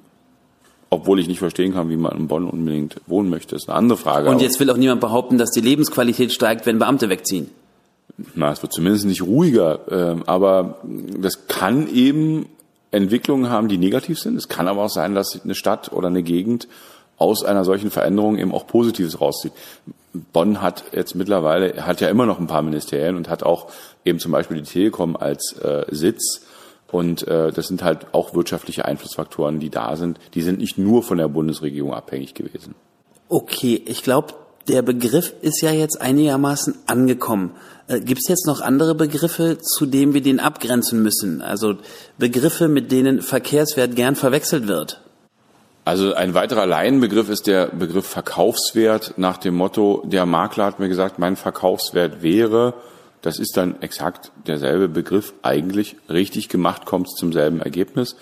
Obwohl 0.90 1.20
ich 1.20 1.28
nicht 1.28 1.38
verstehen 1.38 1.74
kann, 1.74 1.90
wie 1.90 1.98
man 1.98 2.16
in 2.16 2.28
Bonn 2.28 2.48
unbedingt 2.48 3.00
wohnen 3.06 3.28
möchte, 3.28 3.54
ist 3.54 3.68
eine 3.68 3.76
andere 3.76 3.98
Frage. 3.98 4.30
Und 4.30 4.40
jetzt 4.40 4.58
will 4.58 4.70
auch 4.70 4.76
niemand 4.78 5.02
behaupten, 5.02 5.36
dass 5.36 5.50
die 5.50 5.60
Lebensqualität 5.60 6.32
steigt, 6.32 6.64
wenn 6.64 6.78
Beamte 6.78 7.10
wegziehen. 7.10 7.50
Na, 8.34 8.50
es 8.50 8.62
wird 8.62 8.72
zumindest 8.72 9.04
nicht 9.04 9.22
ruhiger, 9.22 9.80
ähm, 9.90 10.22
aber 10.26 10.78
das 10.82 11.46
kann 11.46 11.92
eben 11.92 12.46
Entwicklungen 12.90 13.50
haben, 13.50 13.68
die 13.68 13.76
negativ 13.76 14.18
sind. 14.18 14.36
Es 14.36 14.48
kann 14.48 14.66
aber 14.66 14.84
auch 14.84 14.90
sein, 14.90 15.14
dass 15.14 15.38
eine 15.44 15.54
Stadt 15.54 15.92
oder 15.92 16.08
eine 16.08 16.22
Gegend 16.22 16.68
aus 17.18 17.44
einer 17.44 17.64
solchen 17.64 17.90
Veränderung 17.90 18.38
eben 18.38 18.52
auch 18.52 18.66
Positives 18.66 19.20
rauszieht. 19.20 19.52
Bonn 20.32 20.62
hat 20.62 20.84
jetzt 20.92 21.14
mittlerweile, 21.14 21.86
hat 21.86 22.00
ja 22.00 22.08
immer 22.08 22.26
noch 22.26 22.38
ein 22.38 22.46
paar 22.46 22.62
Ministerien 22.62 23.16
und 23.16 23.28
hat 23.28 23.42
auch 23.42 23.66
eben 24.04 24.18
zum 24.18 24.32
Beispiel 24.32 24.56
die 24.56 24.70
Telekom 24.70 25.16
als 25.16 25.52
äh, 25.60 25.84
Sitz. 25.90 26.42
Und 26.90 27.28
äh, 27.28 27.52
das 27.52 27.68
sind 27.68 27.82
halt 27.84 28.06
auch 28.12 28.34
wirtschaftliche 28.34 28.86
Einflussfaktoren, 28.86 29.60
die 29.60 29.68
da 29.68 29.96
sind. 29.96 30.18
Die 30.34 30.42
sind 30.42 30.58
nicht 30.58 30.78
nur 30.78 31.02
von 31.02 31.18
der 31.18 31.28
Bundesregierung 31.28 31.92
abhängig 31.92 32.34
gewesen. 32.34 32.74
Okay, 33.28 33.82
ich 33.84 34.02
glaube, 34.02 34.32
der 34.68 34.80
Begriff 34.82 35.34
ist 35.42 35.60
ja 35.60 35.70
jetzt 35.70 36.00
einigermaßen 36.00 36.74
angekommen. 36.86 37.52
Äh, 37.88 38.00
Gibt 38.00 38.20
es 38.22 38.28
jetzt 38.28 38.46
noch 38.46 38.60
andere 38.60 38.94
Begriffe, 38.94 39.58
zu 39.58 39.84
denen 39.84 40.14
wir 40.14 40.22
den 40.22 40.40
abgrenzen 40.40 41.02
müssen? 41.02 41.42
Also 41.42 41.74
Begriffe, 42.16 42.68
mit 42.68 42.90
denen 42.90 43.20
Verkehrswert 43.20 43.94
gern 43.94 44.16
verwechselt 44.16 44.66
wird? 44.66 45.02
Also 45.88 46.12
ein 46.12 46.34
weiterer 46.34 46.66
Laienbegriff 46.66 47.30
ist 47.30 47.46
der 47.46 47.68
Begriff 47.68 48.06
Verkaufswert 48.06 49.14
nach 49.16 49.38
dem 49.38 49.54
Motto, 49.54 50.02
der 50.04 50.26
Makler 50.26 50.66
hat 50.66 50.78
mir 50.78 50.88
gesagt, 50.88 51.18
mein 51.18 51.34
Verkaufswert 51.34 52.22
wäre, 52.22 52.74
das 53.22 53.38
ist 53.38 53.56
dann 53.56 53.80
exakt 53.80 54.30
derselbe 54.46 54.90
Begriff, 54.90 55.32
eigentlich 55.40 55.96
richtig 56.10 56.50
gemacht 56.50 56.84
kommt 56.84 57.06
es 57.06 57.14
zum 57.14 57.32
selben 57.32 57.62
Ergebnis. 57.62 58.16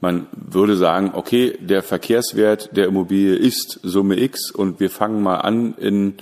Man 0.00 0.28
würde 0.32 0.76
sagen, 0.76 1.10
okay, 1.12 1.58
der 1.60 1.82
Verkehrswert 1.82 2.74
der 2.74 2.86
Immobilie 2.86 3.34
ist 3.34 3.80
Summe 3.82 4.18
X 4.18 4.50
und 4.50 4.80
wir 4.80 4.88
fangen 4.88 5.22
mal 5.22 5.42
an, 5.42 5.74
in 5.74 6.14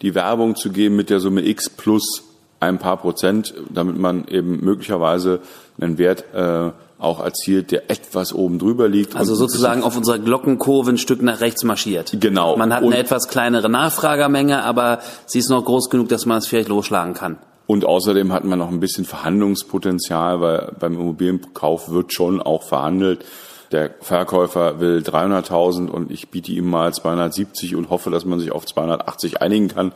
die 0.00 0.14
Werbung 0.14 0.56
zu 0.56 0.70
geben 0.70 0.96
mit 0.96 1.10
der 1.10 1.20
Summe 1.20 1.46
X 1.46 1.68
plus 1.68 2.24
ein 2.60 2.78
paar 2.78 2.96
Prozent, 2.96 3.52
damit 3.68 3.98
man 3.98 4.26
eben 4.26 4.64
möglicherweise 4.64 5.40
einen 5.78 5.98
Wert 5.98 6.24
äh, 6.32 6.72
auch 6.98 7.20
erzielt, 7.20 7.72
der 7.72 7.90
etwas 7.90 8.32
oben 8.32 8.58
drüber 8.58 8.88
liegt. 8.88 9.16
Also 9.16 9.34
sozusagen 9.34 9.82
auf 9.82 9.96
unserer 9.96 10.18
Glockenkurve 10.18 10.90
ein 10.90 10.98
Stück 10.98 11.22
nach 11.22 11.40
rechts 11.40 11.62
marschiert. 11.64 12.16
Genau. 12.18 12.56
Man 12.56 12.72
hat 12.72 12.82
eine 12.82 12.96
etwas 12.96 13.28
kleinere 13.28 13.68
Nachfragermenge, 13.68 14.62
aber 14.62 15.00
sie 15.26 15.38
ist 15.38 15.50
noch 15.50 15.64
groß 15.64 15.90
genug, 15.90 16.08
dass 16.08 16.26
man 16.26 16.38
es 16.38 16.46
vielleicht 16.46 16.68
losschlagen 16.68 17.14
kann. 17.14 17.38
Und 17.66 17.84
außerdem 17.84 18.32
hat 18.32 18.44
man 18.44 18.58
noch 18.58 18.70
ein 18.70 18.80
bisschen 18.80 19.04
Verhandlungspotenzial, 19.04 20.40
weil 20.40 20.72
beim 20.78 20.94
Immobilienkauf 20.94 21.90
wird 21.90 22.12
schon 22.12 22.40
auch 22.40 22.62
verhandelt. 22.62 23.24
Der 23.72 23.90
Verkäufer 24.00 24.78
will 24.78 24.98
300.000 24.98 25.88
und 25.88 26.12
ich 26.12 26.30
biete 26.30 26.52
ihm 26.52 26.70
mal 26.70 26.94
270 26.94 27.74
und 27.74 27.90
hoffe, 27.90 28.10
dass 28.10 28.24
man 28.24 28.38
sich 28.38 28.52
auf 28.52 28.64
280 28.64 29.42
einigen 29.42 29.66
kann. 29.68 29.92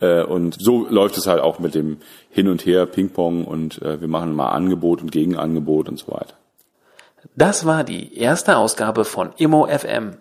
Äh, 0.00 0.24
und 0.24 0.56
so 0.60 0.86
läuft 0.88 1.16
es 1.16 1.26
halt 1.26 1.40
auch 1.40 1.58
mit 1.58 1.74
dem 1.74 1.96
Hin 2.28 2.48
und 2.48 2.66
Her, 2.66 2.84
Ping-Pong 2.84 3.46
und 3.46 3.80
äh, 3.80 4.00
wir 4.00 4.08
machen 4.08 4.34
mal 4.34 4.50
Angebot 4.50 5.00
und 5.00 5.10
Gegenangebot 5.10 5.88
und 5.88 5.98
so 5.98 6.12
weiter. 6.12 6.34
Das 7.36 7.66
war 7.66 7.84
die 7.84 8.18
erste 8.18 8.56
Ausgabe 8.56 9.04
von 9.04 9.32
Immo 9.36 9.66
FM. 9.66 10.18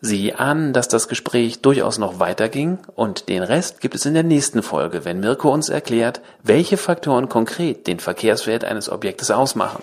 Sie 0.00 0.34
ahnen, 0.34 0.72
dass 0.72 0.86
das 0.86 1.08
Gespräch 1.08 1.60
durchaus 1.60 1.98
noch 1.98 2.20
weiterging 2.20 2.78
und 2.94 3.28
den 3.28 3.42
Rest 3.42 3.80
gibt 3.80 3.96
es 3.96 4.06
in 4.06 4.14
der 4.14 4.22
nächsten 4.22 4.62
Folge, 4.62 5.04
wenn 5.04 5.18
Mirko 5.18 5.52
uns 5.52 5.68
erklärt, 5.68 6.20
welche 6.42 6.76
Faktoren 6.76 7.28
konkret 7.28 7.88
den 7.88 7.98
Verkehrswert 7.98 8.64
eines 8.64 8.88
Objektes 8.90 9.32
ausmachen. 9.32 9.82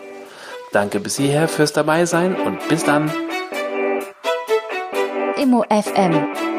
Danke 0.71 1.01
bis 1.01 1.17
hierher 1.17 1.47
fürs 1.49 1.73
Dabeisein 1.73 2.35
und 2.35 2.65
bis 2.69 2.85
dann. 2.85 3.11
Immo 5.37 5.65
FM 5.69 6.54